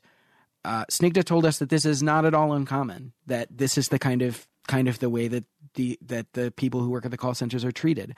uh, 0.65 0.85
Snigdha 0.85 1.23
told 1.23 1.45
us 1.45 1.59
that 1.59 1.69
this 1.69 1.85
is 1.85 2.01
not 2.01 2.25
at 2.25 2.33
all 2.33 2.53
uncommon. 2.53 3.13
That 3.27 3.49
this 3.51 3.77
is 3.77 3.89
the 3.89 3.99
kind 3.99 4.21
of 4.21 4.47
kind 4.67 4.87
of 4.87 4.99
the 4.99 5.09
way 5.09 5.27
that 5.27 5.43
the 5.75 5.97
that 6.05 6.33
the 6.33 6.51
people 6.51 6.81
who 6.81 6.89
work 6.89 7.05
at 7.05 7.11
the 7.11 7.17
call 7.17 7.33
centers 7.33 7.65
are 7.65 7.71
treated. 7.71 8.15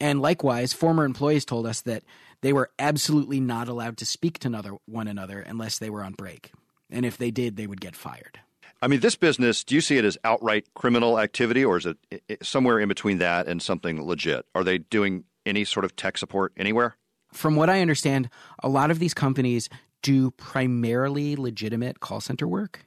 And 0.00 0.22
likewise, 0.22 0.72
former 0.72 1.04
employees 1.04 1.44
told 1.44 1.66
us 1.66 1.80
that 1.82 2.04
they 2.40 2.52
were 2.52 2.70
absolutely 2.78 3.40
not 3.40 3.68
allowed 3.68 3.96
to 3.98 4.06
speak 4.06 4.38
to 4.40 4.48
another 4.48 4.76
one 4.86 5.08
another 5.08 5.40
unless 5.40 5.78
they 5.78 5.90
were 5.90 6.04
on 6.04 6.12
break, 6.12 6.52
and 6.90 7.04
if 7.04 7.18
they 7.18 7.30
did, 7.30 7.56
they 7.56 7.66
would 7.66 7.80
get 7.80 7.96
fired. 7.96 8.40
I 8.80 8.86
mean, 8.86 9.00
this 9.00 9.16
business, 9.16 9.64
do 9.64 9.74
you 9.74 9.80
see 9.80 9.96
it 9.96 10.04
as 10.04 10.16
outright 10.22 10.66
criminal 10.74 11.18
activity 11.18 11.64
or 11.64 11.78
is 11.78 11.86
it 11.86 11.98
somewhere 12.42 12.78
in 12.78 12.88
between 12.88 13.18
that 13.18 13.48
and 13.48 13.60
something 13.60 14.00
legit? 14.06 14.46
Are 14.54 14.62
they 14.62 14.78
doing 14.78 15.24
any 15.44 15.64
sort 15.64 15.84
of 15.84 15.96
tech 15.96 16.16
support 16.16 16.52
anywhere? 16.56 16.96
From 17.32 17.56
what 17.56 17.68
I 17.68 17.80
understand, 17.80 18.30
a 18.62 18.68
lot 18.68 18.92
of 18.92 19.00
these 19.00 19.14
companies 19.14 19.68
do 20.02 20.30
primarily 20.30 21.34
legitimate 21.34 21.98
call 21.98 22.20
center 22.20 22.46
work. 22.46 22.86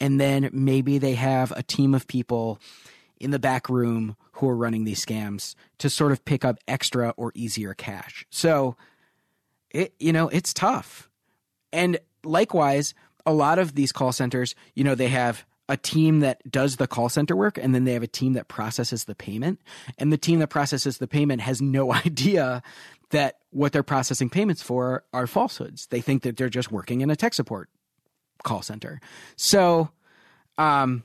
And 0.00 0.18
then 0.18 0.48
maybe 0.52 0.98
they 0.98 1.14
have 1.14 1.52
a 1.52 1.62
team 1.62 1.94
of 1.94 2.08
people 2.08 2.58
in 3.22 3.30
the 3.30 3.38
back 3.38 3.68
room 3.68 4.16
who 4.32 4.48
are 4.48 4.56
running 4.56 4.84
these 4.84 5.04
scams 5.04 5.54
to 5.78 5.88
sort 5.88 6.12
of 6.12 6.24
pick 6.24 6.44
up 6.44 6.58
extra 6.66 7.14
or 7.16 7.32
easier 7.34 7.74
cash. 7.74 8.26
So 8.30 8.76
it 9.70 9.94
you 9.98 10.12
know, 10.12 10.28
it's 10.28 10.52
tough. 10.52 11.08
And 11.72 11.98
likewise, 12.24 12.94
a 13.24 13.32
lot 13.32 13.58
of 13.58 13.74
these 13.74 13.92
call 13.92 14.12
centers, 14.12 14.54
you 14.74 14.84
know, 14.84 14.94
they 14.94 15.08
have 15.08 15.46
a 15.68 15.76
team 15.76 16.20
that 16.20 16.50
does 16.50 16.76
the 16.76 16.86
call 16.86 17.08
center 17.08 17.36
work 17.36 17.56
and 17.56 17.74
then 17.74 17.84
they 17.84 17.92
have 17.92 18.02
a 18.02 18.08
team 18.08 18.32
that 18.34 18.48
processes 18.48 19.04
the 19.04 19.14
payment 19.14 19.60
and 19.96 20.12
the 20.12 20.18
team 20.18 20.40
that 20.40 20.48
processes 20.48 20.98
the 20.98 21.06
payment 21.06 21.40
has 21.40 21.62
no 21.62 21.92
idea 22.06 22.62
that 23.10 23.38
what 23.50 23.72
they're 23.72 23.82
processing 23.82 24.28
payments 24.28 24.60
for 24.60 25.04
are 25.12 25.26
falsehoods 25.26 25.86
they 25.86 26.00
think 26.00 26.22
that 26.22 26.36
they're 26.36 26.48
just 26.48 26.72
working 26.72 27.00
in 27.00 27.10
a 27.10 27.16
tech 27.16 27.32
support 27.32 27.70
call 28.42 28.60
center 28.60 29.00
so 29.36 29.88
um, 30.58 31.04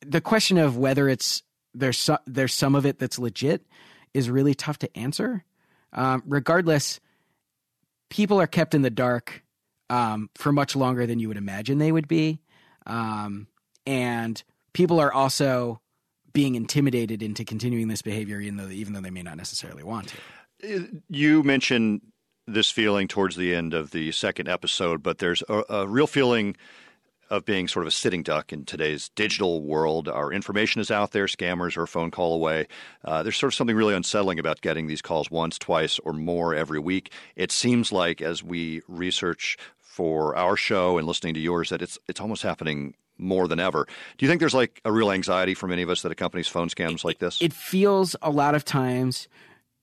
the 0.00 0.20
question 0.20 0.58
of 0.58 0.76
whether 0.76 1.08
it's 1.08 1.42
there's 1.78 1.98
so, 1.98 2.18
there's 2.26 2.54
some 2.54 2.74
of 2.74 2.86
it 2.86 2.98
that's 2.98 3.18
legit 3.18 3.66
is 4.14 4.30
really 4.30 4.54
tough 4.54 4.78
to 4.78 4.96
answer 4.96 5.44
um, 5.92 6.22
regardless 6.26 7.00
people 8.10 8.40
are 8.40 8.46
kept 8.46 8.74
in 8.74 8.82
the 8.82 8.90
dark 8.90 9.42
um, 9.90 10.30
for 10.34 10.52
much 10.52 10.76
longer 10.76 11.06
than 11.06 11.18
you 11.18 11.28
would 11.28 11.36
imagine 11.36 11.78
they 11.78 11.92
would 11.92 12.08
be. 12.08 12.40
Um, 12.86 13.48
and 13.86 14.42
people 14.72 15.00
are 15.00 15.12
also 15.12 15.80
being 16.32 16.54
intimidated 16.54 17.22
into 17.22 17.44
continuing 17.44 17.88
this 17.88 18.02
behavior, 18.02 18.40
even 18.40 18.56
though 18.56 18.68
even 18.68 18.92
though 18.92 19.00
they 19.00 19.10
may 19.10 19.22
not 19.22 19.36
necessarily 19.36 19.82
want 19.82 20.12
to. 20.60 21.00
You 21.08 21.42
mentioned 21.42 22.02
this 22.46 22.70
feeling 22.70 23.08
towards 23.08 23.36
the 23.36 23.54
end 23.54 23.74
of 23.74 23.90
the 23.90 24.12
second 24.12 24.48
episode, 24.48 25.02
but 25.02 25.18
there's 25.18 25.42
a, 25.48 25.64
a 25.68 25.88
real 25.88 26.06
feeling 26.06 26.56
of 27.30 27.44
being 27.44 27.68
sort 27.68 27.84
of 27.84 27.88
a 27.88 27.92
sitting 27.92 28.22
duck 28.22 28.52
in 28.52 28.64
today's 28.64 29.10
digital 29.10 29.62
world. 29.62 30.08
Our 30.08 30.32
information 30.32 30.80
is 30.80 30.90
out 30.90 31.12
there. 31.12 31.26
Scammers 31.26 31.76
are 31.76 31.82
a 31.82 31.88
phone 31.88 32.10
call 32.10 32.34
away. 32.34 32.66
Uh, 33.04 33.22
there's 33.22 33.36
sort 33.36 33.52
of 33.52 33.56
something 33.56 33.76
really 33.76 33.94
unsettling 33.94 34.38
about 34.38 34.60
getting 34.60 34.86
these 34.86 35.02
calls 35.02 35.30
once, 35.30 35.58
twice, 35.58 35.98
or 36.00 36.12
more 36.12 36.54
every 36.54 36.78
week. 36.78 37.12
It 37.36 37.52
seems 37.52 37.92
like 37.92 38.20
as 38.22 38.42
we 38.42 38.82
research 38.88 39.56
for 39.78 40.36
our 40.36 40.56
show 40.56 40.98
and 40.98 41.06
listening 41.06 41.34
to 41.34 41.40
yours 41.40 41.70
that 41.70 41.82
it's 41.82 41.98
it's 42.08 42.20
almost 42.20 42.42
happening 42.42 42.94
more 43.18 43.48
than 43.48 43.58
ever. 43.58 43.86
Do 44.16 44.24
you 44.24 44.30
think 44.30 44.40
there's 44.40 44.54
like 44.54 44.80
a 44.84 44.92
real 44.92 45.10
anxiety 45.10 45.54
for 45.54 45.66
many 45.66 45.82
of 45.82 45.90
us 45.90 46.02
that 46.02 46.12
accompanies 46.12 46.46
phone 46.46 46.68
scams 46.68 47.04
like 47.04 47.18
this? 47.18 47.42
It 47.42 47.52
feels 47.52 48.14
a 48.22 48.30
lot 48.30 48.54
of 48.54 48.64
times 48.64 49.28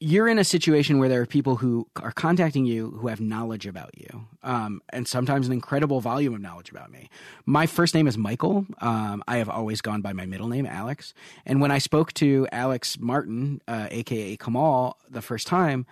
you're 0.06 0.28
in 0.28 0.38
a 0.38 0.44
situation 0.44 1.00
where 1.00 1.10
there 1.10 1.20
are 1.20 1.26
people 1.26 1.56
who 1.56 1.88
are 1.96 2.12
contacting 2.12 2.64
you 2.64 2.92
who 2.92 3.08
have 3.08 3.20
knowledge 3.20 3.66
about 3.66 3.90
you, 3.98 4.28
um, 4.44 4.80
and 4.90 5.08
sometimes 5.08 5.48
an 5.48 5.54
incredible 5.54 6.00
volume 6.00 6.36
of 6.36 6.40
knowledge 6.40 6.70
about 6.70 6.92
me. 6.92 7.10
My 7.48 7.66
first 7.66 7.96
name 7.96 8.06
is 8.06 8.16
Michael. 8.16 8.68
Um, 8.82 9.24
I 9.28 9.38
have 9.38 9.50
always 9.50 9.82
gone 9.82 10.02
by 10.02 10.14
my 10.14 10.28
middle 10.28 10.48
name, 10.48 10.68
Alex. 10.68 11.16
And 11.44 11.60
when 11.60 11.72
I 11.72 11.80
spoke 11.80 12.14
to 12.14 12.48
Alex 12.52 13.00
Martin, 13.00 13.62
uh, 13.68 13.88
aka 13.90 14.38
Kamal, 14.38 14.96
the 15.10 15.24
first 15.24 15.48
time, 15.48 15.88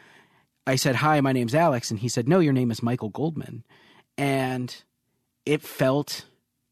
I 0.67 0.76
said, 0.76 0.97
"Hi, 0.97 1.19
my 1.19 1.34
name's 1.34 1.56
Alex," 1.56 1.89
and 1.89 1.99
he 1.99 2.08
said, 2.08 2.30
"No, 2.30 2.39
your 2.39 2.54
name 2.54 2.69
is 2.69 2.84
Michael 2.84 3.10
Goldman." 3.10 3.63
And 4.15 4.76
it 5.43 5.63
felt 5.63 6.26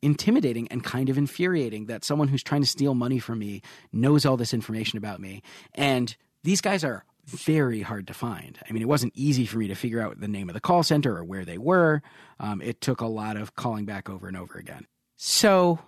intimidating 0.04 0.67
and 0.67 0.84
kind 0.84 1.10
of 1.10 1.17
infuriating 1.17 1.88
that 1.88 2.04
someone 2.06 2.27
who's 2.27 2.43
trying 2.43 2.62
to 2.62 2.67
steal 2.67 2.93
money 2.93 3.17
from 3.17 3.39
me 3.39 3.63
knows 3.91 4.27
all 4.27 4.38
this 4.38 4.54
information 4.54 4.99
about 4.99 5.19
me. 5.19 5.41
And 5.73 6.15
these 6.43 6.62
guys 6.62 6.84
are 6.84 7.04
very 7.25 7.81
hard 7.81 8.07
to 8.07 8.13
find. 8.13 8.60
I 8.67 8.71
mean, 8.71 8.81
it 8.81 8.88
wasn't 8.88 9.13
easy 9.15 9.45
for 9.45 9.57
me 9.57 9.67
to 9.67 9.75
figure 9.75 10.01
out 10.01 10.19
the 10.19 10.27
name 10.27 10.49
of 10.49 10.53
the 10.53 10.60
call 10.60 10.84
center 10.84 11.15
or 11.15 11.23
where 11.23 11.45
they 11.45 11.57
were. 11.57 12.01
Um, 12.39 12.62
it 12.62 12.81
took 12.81 13.01
a 13.01 13.07
lot 13.07 13.38
of 13.38 13.55
calling 13.55 13.86
back 13.86 14.10
over 14.10 14.27
and 14.27 14.38
over 14.38 14.57
again. 14.57 14.88
So, 15.15 15.79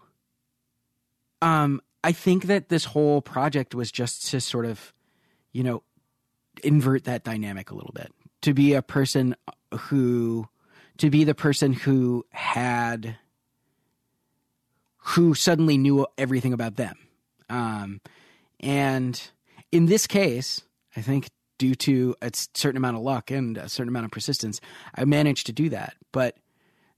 um, 1.41 1.82
I 2.04 2.12
think 2.12 2.46
that 2.46 2.69
this 2.69 2.86
whole 2.86 3.22
project 3.22 3.74
was 3.74 3.91
just 3.91 4.30
to 4.32 4.41
sort 4.41 4.65
of, 4.65 4.93
you 5.52 5.63
know, 5.63 5.84
invert 6.63 7.06
that 7.06 7.24
dynamic 7.24 7.72
a 7.72 7.76
little 7.76 7.93
bit. 7.93 8.12
To 8.41 8.54
be 8.54 8.74
a 8.74 8.82
person 8.82 9.36
who 9.74 10.48
to 10.98 11.10
be 11.10 11.24
the 11.24 11.36
person 11.36 11.74
who 11.74 12.26
had 12.30 13.17
who 14.98 15.34
suddenly 15.34 15.78
knew 15.78 16.06
everything 16.17 16.54
about 16.54 16.76
them. 16.76 16.96
Um, 17.50 18.02
and 18.60 19.22
in 19.72 19.88
this 19.88 20.08
case, 20.08 20.62
I 20.96 21.02
think 21.02 21.30
due 21.58 21.76
to 21.76 22.16
a 22.22 22.32
certain 22.34 22.78
amount 22.78 22.98
of 22.98 23.04
luck 23.04 23.32
and 23.32 23.58
a 23.58 23.70
certain 23.70 23.90
amount 23.90 24.06
of 24.06 24.12
persistence, 24.12 24.60
I 24.96 25.06
managed 25.06 25.46
to 25.48 25.54
do 25.54 25.70
that. 25.70 25.96
But 26.12 26.38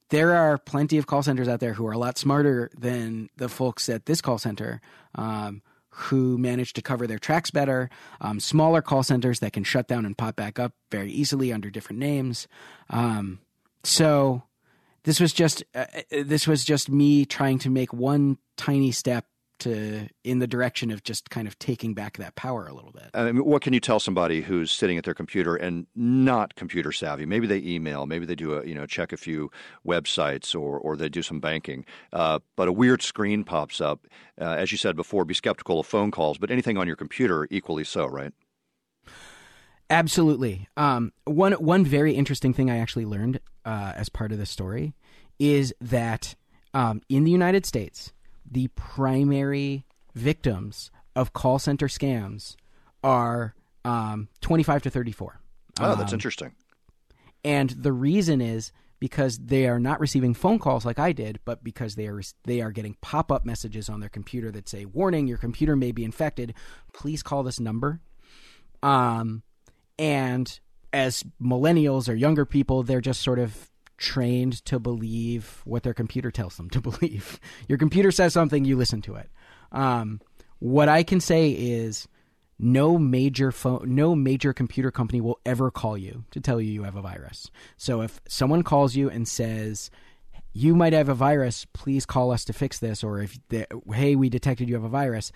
there 0.09 0.35
are 0.35 0.57
plenty 0.57 0.97
of 0.97 1.07
call 1.07 1.23
centers 1.23 1.47
out 1.47 1.59
there 1.59 1.73
who 1.73 1.85
are 1.87 1.91
a 1.91 1.97
lot 1.97 2.17
smarter 2.17 2.69
than 2.77 3.29
the 3.37 3.49
folks 3.49 3.89
at 3.89 4.05
this 4.05 4.21
call 4.21 4.37
center 4.37 4.81
um, 5.15 5.61
who 5.89 6.37
manage 6.37 6.73
to 6.73 6.81
cover 6.81 7.07
their 7.07 7.19
tracks 7.19 7.51
better. 7.51 7.89
Um, 8.21 8.39
smaller 8.39 8.81
call 8.81 9.03
centers 9.03 9.39
that 9.39 9.53
can 9.53 9.63
shut 9.63 9.87
down 9.87 10.05
and 10.05 10.17
pop 10.17 10.35
back 10.35 10.59
up 10.59 10.73
very 10.91 11.11
easily 11.11 11.51
under 11.51 11.69
different 11.69 11.99
names. 11.99 12.47
Um, 12.89 13.39
so 13.83 14.43
this 15.03 15.19
was 15.19 15.31
just 15.33 15.63
uh, 15.73 15.85
uh, 16.11 16.23
this 16.23 16.47
was 16.47 16.65
just 16.65 16.89
me 16.89 17.25
trying 17.25 17.59
to 17.59 17.69
make 17.69 17.93
one 17.93 18.37
tiny 18.57 18.91
step 18.91 19.25
to 19.59 20.07
in 20.23 20.39
the 20.39 20.47
direction 20.47 20.91
of 20.91 21.03
just 21.03 21.29
kind 21.29 21.47
of 21.47 21.57
taking 21.59 21.93
back 21.93 22.17
that 22.17 22.35
power 22.35 22.67
a 22.67 22.73
little 22.73 22.91
bit. 22.91 23.09
I 23.13 23.31
mean, 23.31 23.45
what 23.45 23.61
can 23.61 23.73
you 23.73 23.79
tell 23.79 23.99
somebody 23.99 24.41
who's 24.41 24.71
sitting 24.71 24.97
at 24.97 25.03
their 25.03 25.13
computer 25.13 25.55
and 25.55 25.87
not 25.95 26.55
computer 26.55 26.91
savvy? 26.91 27.25
Maybe 27.25 27.47
they 27.47 27.59
email, 27.59 28.05
maybe 28.05 28.25
they 28.25 28.35
do 28.35 28.53
a 28.53 28.65
you 28.65 28.75
know 28.75 28.85
check 28.85 29.13
a 29.13 29.17
few 29.17 29.51
websites 29.85 30.53
or 30.53 30.77
or 30.77 30.95
they 30.95 31.09
do 31.09 31.21
some 31.21 31.39
banking, 31.39 31.85
uh, 32.13 32.39
but 32.55 32.67
a 32.67 32.73
weird 32.73 33.01
screen 33.01 33.43
pops 33.43 33.81
up. 33.81 34.07
Uh, 34.39 34.45
as 34.45 34.71
you 34.71 34.77
said 34.77 34.95
before, 34.95 35.25
be 35.25 35.33
skeptical 35.33 35.79
of 35.79 35.87
phone 35.87 36.11
calls, 36.11 36.37
but 36.37 36.51
anything 36.51 36.77
on 36.77 36.87
your 36.87 36.95
computer 36.95 37.47
equally 37.49 37.83
so, 37.83 38.05
right? 38.05 38.33
Absolutely. 39.89 40.67
Um, 40.77 41.13
one 41.25 41.53
one 41.53 41.85
very 41.85 42.13
interesting 42.13 42.53
thing 42.53 42.69
I 42.69 42.77
actually 42.77 43.05
learned 43.05 43.39
uh, 43.65 43.93
as 43.95 44.09
part 44.09 44.31
of 44.31 44.37
the 44.37 44.45
story 44.45 44.95
is 45.39 45.73
that 45.79 46.35
um, 46.73 47.01
in 47.09 47.23
the 47.23 47.31
United 47.31 47.65
States, 47.65 48.11
the 48.49 48.67
primary 48.69 49.85
victims 50.13 50.91
of 51.15 51.33
call 51.33 51.59
center 51.59 51.87
scams 51.87 52.55
are 53.03 53.55
um, 53.83 54.27
25 54.41 54.83
to 54.83 54.89
34. 54.89 55.39
Oh, 55.79 55.95
that's 55.95 56.11
um, 56.11 56.17
interesting. 56.17 56.55
And 57.43 57.69
the 57.69 57.93
reason 57.93 58.41
is 58.41 58.71
because 58.99 59.37
they 59.37 59.67
are 59.67 59.79
not 59.79 59.99
receiving 59.99 60.33
phone 60.33 60.57
calls 60.57 60.85
like 60.85 60.97
I 60.97 61.11
did, 61.11 61.39
but 61.45 61.63
because 61.63 61.95
they 61.95 62.07
are 62.07 62.21
they 62.45 62.61
are 62.61 62.71
getting 62.71 62.95
pop-up 63.01 63.45
messages 63.45 63.89
on 63.89 63.99
their 63.99 64.09
computer 64.09 64.51
that 64.51 64.67
say, 64.69 64.85
"Warning, 64.85 65.27
your 65.27 65.37
computer 65.37 65.75
may 65.75 65.91
be 65.91 66.03
infected. 66.03 66.53
Please 66.93 67.21
call 67.21 67.43
this 67.43 67.59
number." 67.59 67.99
Um 68.81 69.43
and 69.99 70.59
as 70.91 71.23
millennials 71.41 72.09
or 72.09 72.15
younger 72.15 72.45
people, 72.45 72.83
they're 72.83 73.01
just 73.01 73.21
sort 73.21 73.37
of 73.37 73.69
trained 73.97 74.63
to 74.65 74.79
believe 74.79 75.61
what 75.65 75.83
their 75.83 75.93
computer 75.93 76.31
tells 76.31 76.57
them 76.57 76.69
to 76.71 76.81
believe. 76.89 77.39
Your 77.67 77.77
computer 77.77 78.11
says 78.11 78.33
something, 78.33 78.65
you 78.65 78.75
listen 78.75 79.01
to 79.03 79.15
it. 79.15 79.29
Um, 79.71 80.21
what 80.59 80.89
I 80.89 81.03
can 81.03 81.19
say 81.19 81.51
is 81.51 82.07
no 82.57 82.97
major 82.97 83.51
phone 83.51 83.83
no 83.93 84.15
major 84.15 84.53
computer 84.53 84.89
company 84.89 85.19
will 85.19 85.39
ever 85.45 85.69
call 85.69 85.97
you 85.97 86.23
to 86.31 86.39
tell 86.39 86.61
you 86.61 86.71
you 86.71 86.83
have 86.83 86.95
a 86.95 87.01
virus. 87.01 87.51
So 87.77 88.01
if 88.01 88.21
someone 88.27 88.63
calls 88.63 88.95
you 88.95 89.09
and 89.09 89.27
says 89.27 89.91
you 90.53 90.73
might 90.73 90.93
have 90.93 91.09
a 91.09 91.13
virus, 91.13 91.65
please 91.73 92.05
call 92.05 92.31
us 92.31 92.45
to 92.45 92.53
fix 92.53 92.79
this 92.79 93.03
or 93.03 93.21
if 93.21 93.37
they, 93.49 93.65
hey, 93.93 94.15
we 94.15 94.29
detected 94.29 94.69
you 94.69 94.75
have 94.75 94.85
a 94.85 94.89
virus, 94.89 95.33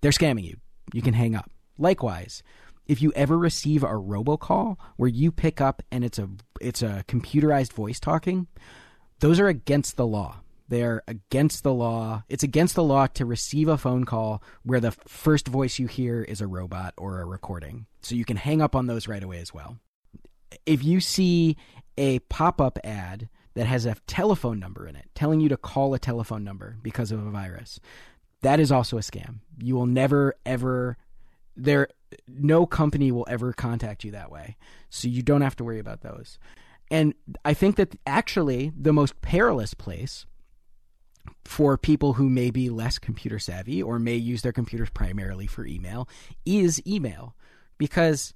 they're 0.00 0.12
scamming 0.12 0.44
you. 0.44 0.56
You 0.94 1.02
can 1.02 1.14
hang 1.14 1.34
up. 1.34 1.50
Likewise, 1.78 2.42
if 2.86 3.00
you 3.00 3.12
ever 3.14 3.38
receive 3.38 3.82
a 3.82 3.88
robocall 3.88 4.76
where 4.96 5.08
you 5.08 5.30
pick 5.30 5.60
up 5.60 5.82
and 5.90 6.04
it's 6.04 6.18
a 6.18 6.28
it's 6.60 6.82
a 6.82 7.04
computerized 7.08 7.72
voice 7.72 8.00
talking, 8.00 8.46
those 9.20 9.38
are 9.40 9.48
against 9.48 9.96
the 9.96 10.06
law. 10.06 10.40
They're 10.68 11.02
against 11.06 11.64
the 11.64 11.72
law. 11.74 12.24
It's 12.28 12.42
against 12.42 12.74
the 12.74 12.82
law 12.82 13.06
to 13.08 13.26
receive 13.26 13.68
a 13.68 13.76
phone 13.76 14.04
call 14.04 14.42
where 14.62 14.80
the 14.80 14.92
first 14.92 15.48
voice 15.48 15.78
you 15.78 15.86
hear 15.86 16.22
is 16.22 16.40
a 16.40 16.46
robot 16.46 16.94
or 16.96 17.20
a 17.20 17.26
recording. 17.26 17.86
So 18.00 18.14
you 18.14 18.24
can 18.24 18.38
hang 18.38 18.62
up 18.62 18.74
on 18.74 18.86
those 18.86 19.06
right 19.06 19.22
away 19.22 19.38
as 19.38 19.52
well. 19.52 19.78
If 20.64 20.82
you 20.82 21.00
see 21.00 21.56
a 21.98 22.20
pop 22.20 22.60
up 22.60 22.78
ad 22.84 23.28
that 23.54 23.66
has 23.66 23.84
a 23.84 23.96
telephone 24.06 24.58
number 24.58 24.86
in 24.86 24.96
it 24.96 25.10
telling 25.14 25.40
you 25.40 25.50
to 25.50 25.56
call 25.58 25.92
a 25.92 25.98
telephone 25.98 26.42
number 26.42 26.78
because 26.82 27.12
of 27.12 27.24
a 27.24 27.30
virus, 27.30 27.78
that 28.40 28.58
is 28.58 28.72
also 28.72 28.96
a 28.96 29.02
scam. 29.02 29.40
You 29.58 29.74
will 29.74 29.86
never, 29.86 30.34
ever, 30.46 30.96
there, 31.54 31.88
no 32.28 32.66
company 32.66 33.12
will 33.12 33.26
ever 33.28 33.52
contact 33.52 34.04
you 34.04 34.10
that 34.12 34.30
way. 34.30 34.56
So 34.90 35.08
you 35.08 35.22
don't 35.22 35.42
have 35.42 35.56
to 35.56 35.64
worry 35.64 35.78
about 35.78 36.02
those. 36.02 36.38
And 36.90 37.14
I 37.44 37.54
think 37.54 37.76
that 37.76 37.96
actually 38.06 38.72
the 38.78 38.92
most 38.92 39.20
perilous 39.22 39.74
place 39.74 40.26
for 41.44 41.76
people 41.78 42.14
who 42.14 42.28
may 42.28 42.50
be 42.50 42.68
less 42.68 42.98
computer 42.98 43.38
savvy 43.38 43.82
or 43.82 43.98
may 43.98 44.16
use 44.16 44.42
their 44.42 44.52
computers 44.52 44.90
primarily 44.90 45.46
for 45.46 45.66
email 45.66 46.08
is 46.44 46.84
email 46.86 47.34
because 47.78 48.34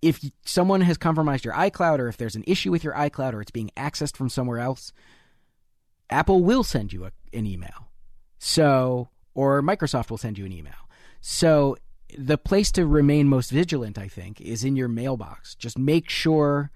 if 0.00 0.20
someone 0.44 0.82
has 0.82 0.98
compromised 0.98 1.44
your 1.44 1.54
iCloud 1.54 1.98
or 1.98 2.08
if 2.08 2.16
there's 2.16 2.36
an 2.36 2.44
issue 2.46 2.70
with 2.70 2.84
your 2.84 2.92
iCloud 2.94 3.32
or 3.32 3.40
it's 3.40 3.50
being 3.50 3.70
accessed 3.76 4.16
from 4.16 4.28
somewhere 4.28 4.58
else, 4.58 4.92
Apple 6.10 6.44
will 6.44 6.62
send 6.62 6.92
you 6.92 7.06
a, 7.06 7.12
an 7.32 7.46
email. 7.46 7.88
So, 8.38 9.08
or 9.34 9.62
Microsoft 9.62 10.10
will 10.10 10.18
send 10.18 10.36
you 10.36 10.44
an 10.44 10.52
email. 10.52 10.74
So, 11.22 11.76
the 12.16 12.38
place 12.38 12.70
to 12.72 12.86
remain 12.86 13.28
most 13.28 13.50
vigilant, 13.50 13.98
I 13.98 14.08
think, 14.08 14.40
is 14.40 14.64
in 14.64 14.76
your 14.76 14.88
mailbox. 14.88 15.54
Just 15.54 15.78
make 15.78 16.08
sure 16.10 16.70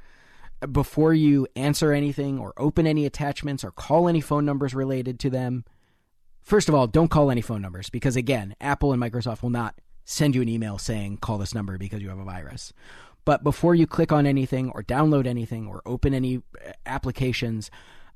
before 0.73 1.15
you 1.15 1.47
answer 1.55 1.93
anything 1.93 2.39
or 2.39 2.53
open 2.57 2.87
any 2.87 3.07
attachments 3.07 3.63
or 3.63 3.71
call 3.71 4.09
any 4.09 4.21
phone 4.21 4.45
numbers 4.45 4.75
related 4.75 5.21
to 5.21 5.31
them, 5.31 5.65
first 6.43 6.69
of 6.69 6.75
all, 6.75 6.87
don't 6.87 7.11
call 7.11 7.31
any 7.31 7.41
phone 7.41 7.63
numbers 7.63 7.91
because, 7.91 8.17
again, 8.17 8.55
Apple 8.61 8.93
and 8.93 9.03
Microsoft 9.03 9.43
will 9.43 9.51
not 9.51 9.81
send 10.05 10.35
you 10.35 10.43
an 10.43 10.49
email 10.49 10.79
saying 10.79 11.19
call 11.19 11.39
this 11.39 11.55
number 11.55 11.79
because 11.79 12.03
you 12.03 12.09
have 12.09 12.19
a 12.19 12.25
virus. 12.25 12.73
But 13.25 13.45
before 13.45 13.75
you 13.75 13.87
click 13.87 14.11
on 14.11 14.27
anything 14.27 14.71
or 14.71 14.83
download 14.83 15.27
anything 15.27 15.67
or 15.67 15.83
open 15.85 16.15
any 16.15 16.37
uh, 16.37 16.73
applications, 16.87 17.71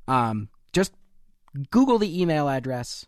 um, 0.07 0.49
just 0.73 0.93
Google 1.69 1.99
the 1.99 2.21
email 2.21 2.49
address. 2.49 3.05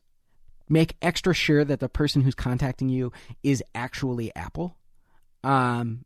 Make 0.67 0.95
extra 1.01 1.33
sure 1.33 1.63
that 1.63 1.79
the 1.79 1.89
person 1.89 2.21
who's 2.21 2.35
contacting 2.35 2.89
you 2.89 3.11
is 3.43 3.63
actually 3.73 4.35
Apple 4.35 4.75
um, 5.43 6.05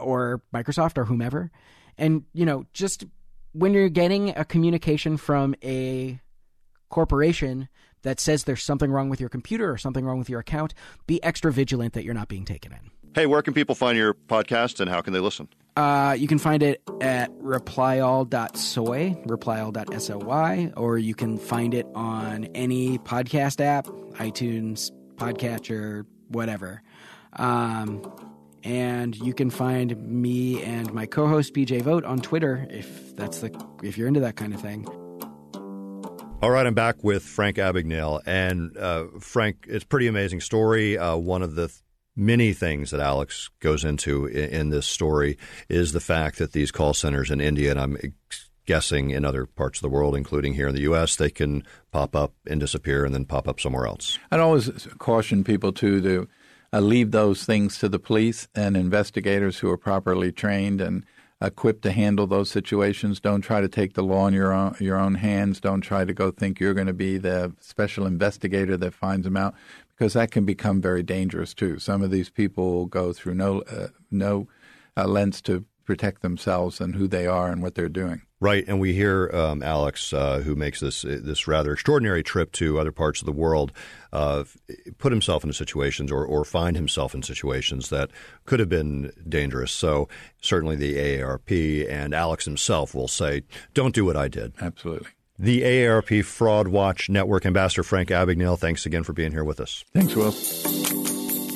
or 0.00 0.42
Microsoft 0.54 0.96
or 0.96 1.04
whomever 1.04 1.50
and, 2.00 2.24
you 2.32 2.46
know, 2.46 2.64
just 2.72 3.04
when 3.52 3.74
you're 3.74 3.90
getting 3.90 4.30
a 4.30 4.44
communication 4.44 5.18
from 5.18 5.54
a 5.62 6.18
corporation 6.88 7.68
that 8.02 8.18
says 8.18 8.44
there's 8.44 8.62
something 8.62 8.90
wrong 8.90 9.10
with 9.10 9.20
your 9.20 9.28
computer 9.28 9.70
or 9.70 9.76
something 9.76 10.04
wrong 10.04 10.18
with 10.18 10.30
your 10.30 10.40
account, 10.40 10.72
be 11.06 11.22
extra 11.22 11.52
vigilant 11.52 11.92
that 11.92 12.02
you're 12.02 12.14
not 12.14 12.28
being 12.28 12.46
taken 12.46 12.72
in. 12.72 12.90
Hey, 13.14 13.26
where 13.26 13.42
can 13.42 13.54
people 13.54 13.74
find 13.74 13.98
your 13.98 14.14
podcast 14.14 14.80
and 14.80 14.88
how 14.88 15.00
can 15.00 15.12
they 15.12 15.18
listen? 15.18 15.48
Uh, 15.76 16.14
you 16.18 16.28
can 16.28 16.38
find 16.38 16.62
it 16.62 16.80
at 17.00 17.30
replyall.soy, 17.38 19.14
replyall.soy, 19.26 20.72
or 20.76 20.98
you 20.98 21.14
can 21.14 21.38
find 21.38 21.74
it 21.74 21.86
on 21.94 22.44
any 22.54 22.98
podcast 22.98 23.60
app, 23.60 23.86
iTunes, 23.86 24.92
Podcatcher, 25.16 26.06
whatever. 26.28 26.82
Um, 27.34 28.02
and 28.62 29.16
you 29.16 29.34
can 29.34 29.50
find 29.50 29.96
me 30.00 30.62
and 30.62 30.92
my 30.92 31.06
co-host 31.06 31.54
PJ 31.54 31.82
Vogt 31.82 32.04
on 32.04 32.20
Twitter 32.20 32.66
if 32.70 33.16
that's 33.16 33.40
the 33.40 33.50
if 33.82 33.96
you're 33.98 34.08
into 34.08 34.20
that 34.20 34.36
kind 34.36 34.54
of 34.54 34.60
thing. 34.60 34.86
All 36.42 36.50
right, 36.50 36.66
I'm 36.66 36.74
back 36.74 37.04
with 37.04 37.22
Frank 37.22 37.56
Abagnale, 37.56 38.22
and 38.24 38.76
uh, 38.78 39.06
Frank, 39.20 39.66
it's 39.68 39.84
a 39.84 39.86
pretty 39.86 40.06
amazing 40.06 40.40
story. 40.40 40.96
Uh, 40.96 41.16
one 41.16 41.42
of 41.42 41.54
the 41.54 41.68
th- 41.68 41.80
many 42.16 42.52
things 42.52 42.90
that 42.90 43.00
Alex 43.00 43.50
goes 43.60 43.84
into 43.84 44.26
in, 44.26 44.50
in, 44.50 44.70
this 44.70 44.86
story 44.86 45.38
is 45.68 45.92
the 45.92 46.00
fact 46.00 46.38
that 46.38 46.52
these 46.52 46.70
call 46.70 46.94
centers 46.94 47.30
in 47.30 47.40
India, 47.40 47.70
and 47.70 47.80
I'm 47.80 47.96
guessing 48.66 49.10
in 49.10 49.24
other 49.24 49.46
parts 49.46 49.78
of 49.78 49.82
the 49.82 49.88
world, 49.88 50.14
including 50.14 50.54
here 50.54 50.68
in 50.68 50.74
the 50.74 50.82
U.S., 50.82 51.16
they 51.16 51.30
can 51.30 51.64
pop 51.90 52.14
up 52.14 52.34
and 52.46 52.60
disappear 52.60 53.04
and 53.04 53.14
then 53.14 53.24
pop 53.24 53.48
up 53.48 53.60
somewhere 53.60 53.86
else. 53.86 54.18
I'd 54.30 54.40
always 54.40 54.70
caution 54.98 55.44
people 55.44 55.72
too 55.72 56.00
to 56.00 56.28
uh, 56.72 56.80
leave 56.80 57.10
those 57.10 57.44
things 57.44 57.78
to 57.78 57.88
the 57.88 57.98
police 57.98 58.48
and 58.54 58.76
investigators 58.76 59.58
who 59.58 59.68
are 59.70 59.76
properly 59.76 60.30
trained 60.30 60.80
and 60.80 61.04
equipped 61.42 61.82
to 61.82 61.90
handle 61.90 62.26
those 62.26 62.50
situations. 62.50 63.18
Don't 63.18 63.40
try 63.40 63.60
to 63.60 63.68
take 63.68 63.94
the 63.94 64.02
law 64.02 64.26
in 64.26 64.34
your 64.34 64.52
own, 64.52 64.76
your 64.78 64.98
own 64.98 65.14
hands. 65.14 65.60
Don't 65.60 65.80
try 65.80 66.04
to 66.04 66.12
go 66.12 66.30
think 66.30 66.60
you're 66.60 66.74
going 66.74 66.86
to 66.86 66.92
be 66.92 67.16
the 67.16 67.52
special 67.60 68.06
investigator 68.06 68.76
that 68.76 68.94
finds 68.94 69.24
them 69.24 69.36
out 69.36 69.54
because 70.00 70.14
that 70.14 70.30
can 70.30 70.46
become 70.46 70.80
very 70.80 71.02
dangerous 71.02 71.52
too. 71.52 71.78
Some 71.78 72.00
of 72.00 72.10
these 72.10 72.30
people 72.30 72.86
go 72.86 73.12
through 73.12 73.34
no 73.34 73.60
uh, 73.70 73.88
no 74.10 74.48
uh, 74.96 75.06
lens 75.06 75.42
to 75.42 75.66
protect 75.84 76.22
themselves 76.22 76.80
and 76.80 76.94
who 76.94 77.06
they 77.06 77.26
are 77.26 77.50
and 77.50 77.62
what 77.62 77.74
they're 77.74 77.90
doing. 77.90 78.22
Right, 78.40 78.64
and 78.66 78.80
we 78.80 78.94
hear 78.94 79.30
um, 79.34 79.62
Alex, 79.62 80.14
uh, 80.14 80.38
who 80.38 80.56
makes 80.56 80.80
this 80.80 81.02
this 81.02 81.46
rather 81.46 81.74
extraordinary 81.74 82.22
trip 82.22 82.50
to 82.52 82.78
other 82.78 82.92
parts 82.92 83.20
of 83.20 83.26
the 83.26 83.32
world, 83.32 83.72
uh, 84.10 84.44
put 84.96 85.12
himself 85.12 85.44
into 85.44 85.52
situations 85.52 86.10
or, 86.10 86.24
or 86.24 86.46
find 86.46 86.76
himself 86.76 87.14
in 87.14 87.22
situations 87.22 87.90
that 87.90 88.10
could 88.46 88.58
have 88.58 88.70
been 88.70 89.12
dangerous. 89.28 89.70
So 89.70 90.08
certainly 90.40 90.76
the 90.76 90.94
AARP 90.94 91.90
and 91.90 92.14
Alex 92.14 92.46
himself 92.46 92.94
will 92.94 93.08
say, 93.08 93.42
"Don't 93.74 93.94
do 93.94 94.06
what 94.06 94.16
I 94.16 94.28
did." 94.28 94.54
Absolutely. 94.62 95.10
The 95.42 95.62
AARP 95.62 96.22
Fraud 96.22 96.68
Watch 96.68 97.08
Network 97.08 97.46
Ambassador 97.46 97.82
Frank 97.82 98.10
Abagnale, 98.10 98.58
thanks 98.58 98.84
again 98.84 99.04
for 99.04 99.14
being 99.14 99.32
here 99.32 99.42
with 99.42 99.58
us. 99.58 99.86
Thanks, 99.94 100.14
Will. 100.14 100.34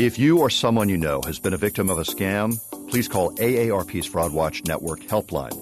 If 0.00 0.18
you 0.18 0.38
or 0.38 0.48
someone 0.48 0.88
you 0.88 0.96
know 0.96 1.20
has 1.26 1.38
been 1.38 1.52
a 1.52 1.58
victim 1.58 1.90
of 1.90 1.98
a 1.98 2.02
scam, 2.02 2.58
please 2.88 3.08
call 3.08 3.32
AARP's 3.32 4.06
Fraud 4.06 4.32
Watch 4.32 4.64
Network 4.64 5.00
helpline 5.00 5.52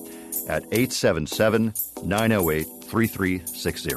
at 0.49 0.63
877 0.71 1.75
908 2.05 2.67
3360. 2.85 3.95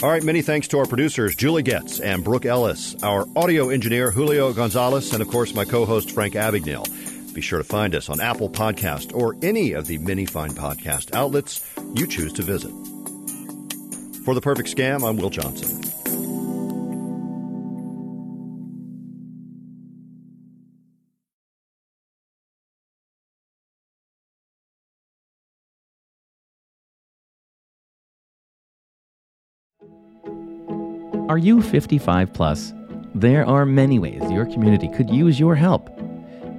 All 0.00 0.10
right, 0.10 0.22
many 0.22 0.42
thanks 0.42 0.68
to 0.68 0.78
our 0.78 0.86
producers, 0.86 1.34
Julie 1.34 1.62
Getz 1.62 1.98
and 1.98 2.22
Brooke 2.22 2.44
Ellis, 2.44 2.94
our 3.02 3.24
audio 3.34 3.70
engineer, 3.70 4.10
Julio 4.10 4.52
Gonzalez, 4.52 5.14
and 5.14 5.22
of 5.22 5.28
course, 5.28 5.54
my 5.54 5.64
co 5.64 5.86
host, 5.86 6.10
Frank 6.10 6.34
Abagnale. 6.34 6.97
Be 7.38 7.42
sure 7.42 7.58
to 7.58 7.64
find 7.64 7.94
us 7.94 8.08
on 8.08 8.20
Apple 8.20 8.50
Podcast 8.50 9.14
or 9.14 9.36
any 9.42 9.70
of 9.70 9.86
the 9.86 9.96
many 9.98 10.26
fine 10.26 10.50
podcast 10.50 11.14
outlets 11.14 11.64
you 11.94 12.04
choose 12.04 12.32
to 12.32 12.42
visit. 12.42 12.72
For 14.24 14.34
The 14.34 14.40
Perfect 14.40 14.76
Scam, 14.76 15.08
I'm 15.08 15.16
Will 15.18 15.30
Johnson. 15.30 15.80
Are 31.28 31.38
you 31.38 31.62
55 31.62 32.32
plus? 32.32 32.72
There 33.14 33.46
are 33.46 33.64
many 33.64 34.00
ways 34.00 34.28
your 34.28 34.46
community 34.46 34.88
could 34.88 35.08
use 35.08 35.38
your 35.38 35.54
help. 35.54 36.07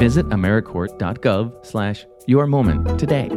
Visit 0.00 0.26
AmeriCorps.gov 0.30 1.66
slash 1.66 2.06
your 2.26 2.46
moment 2.46 2.98
today 2.98 3.28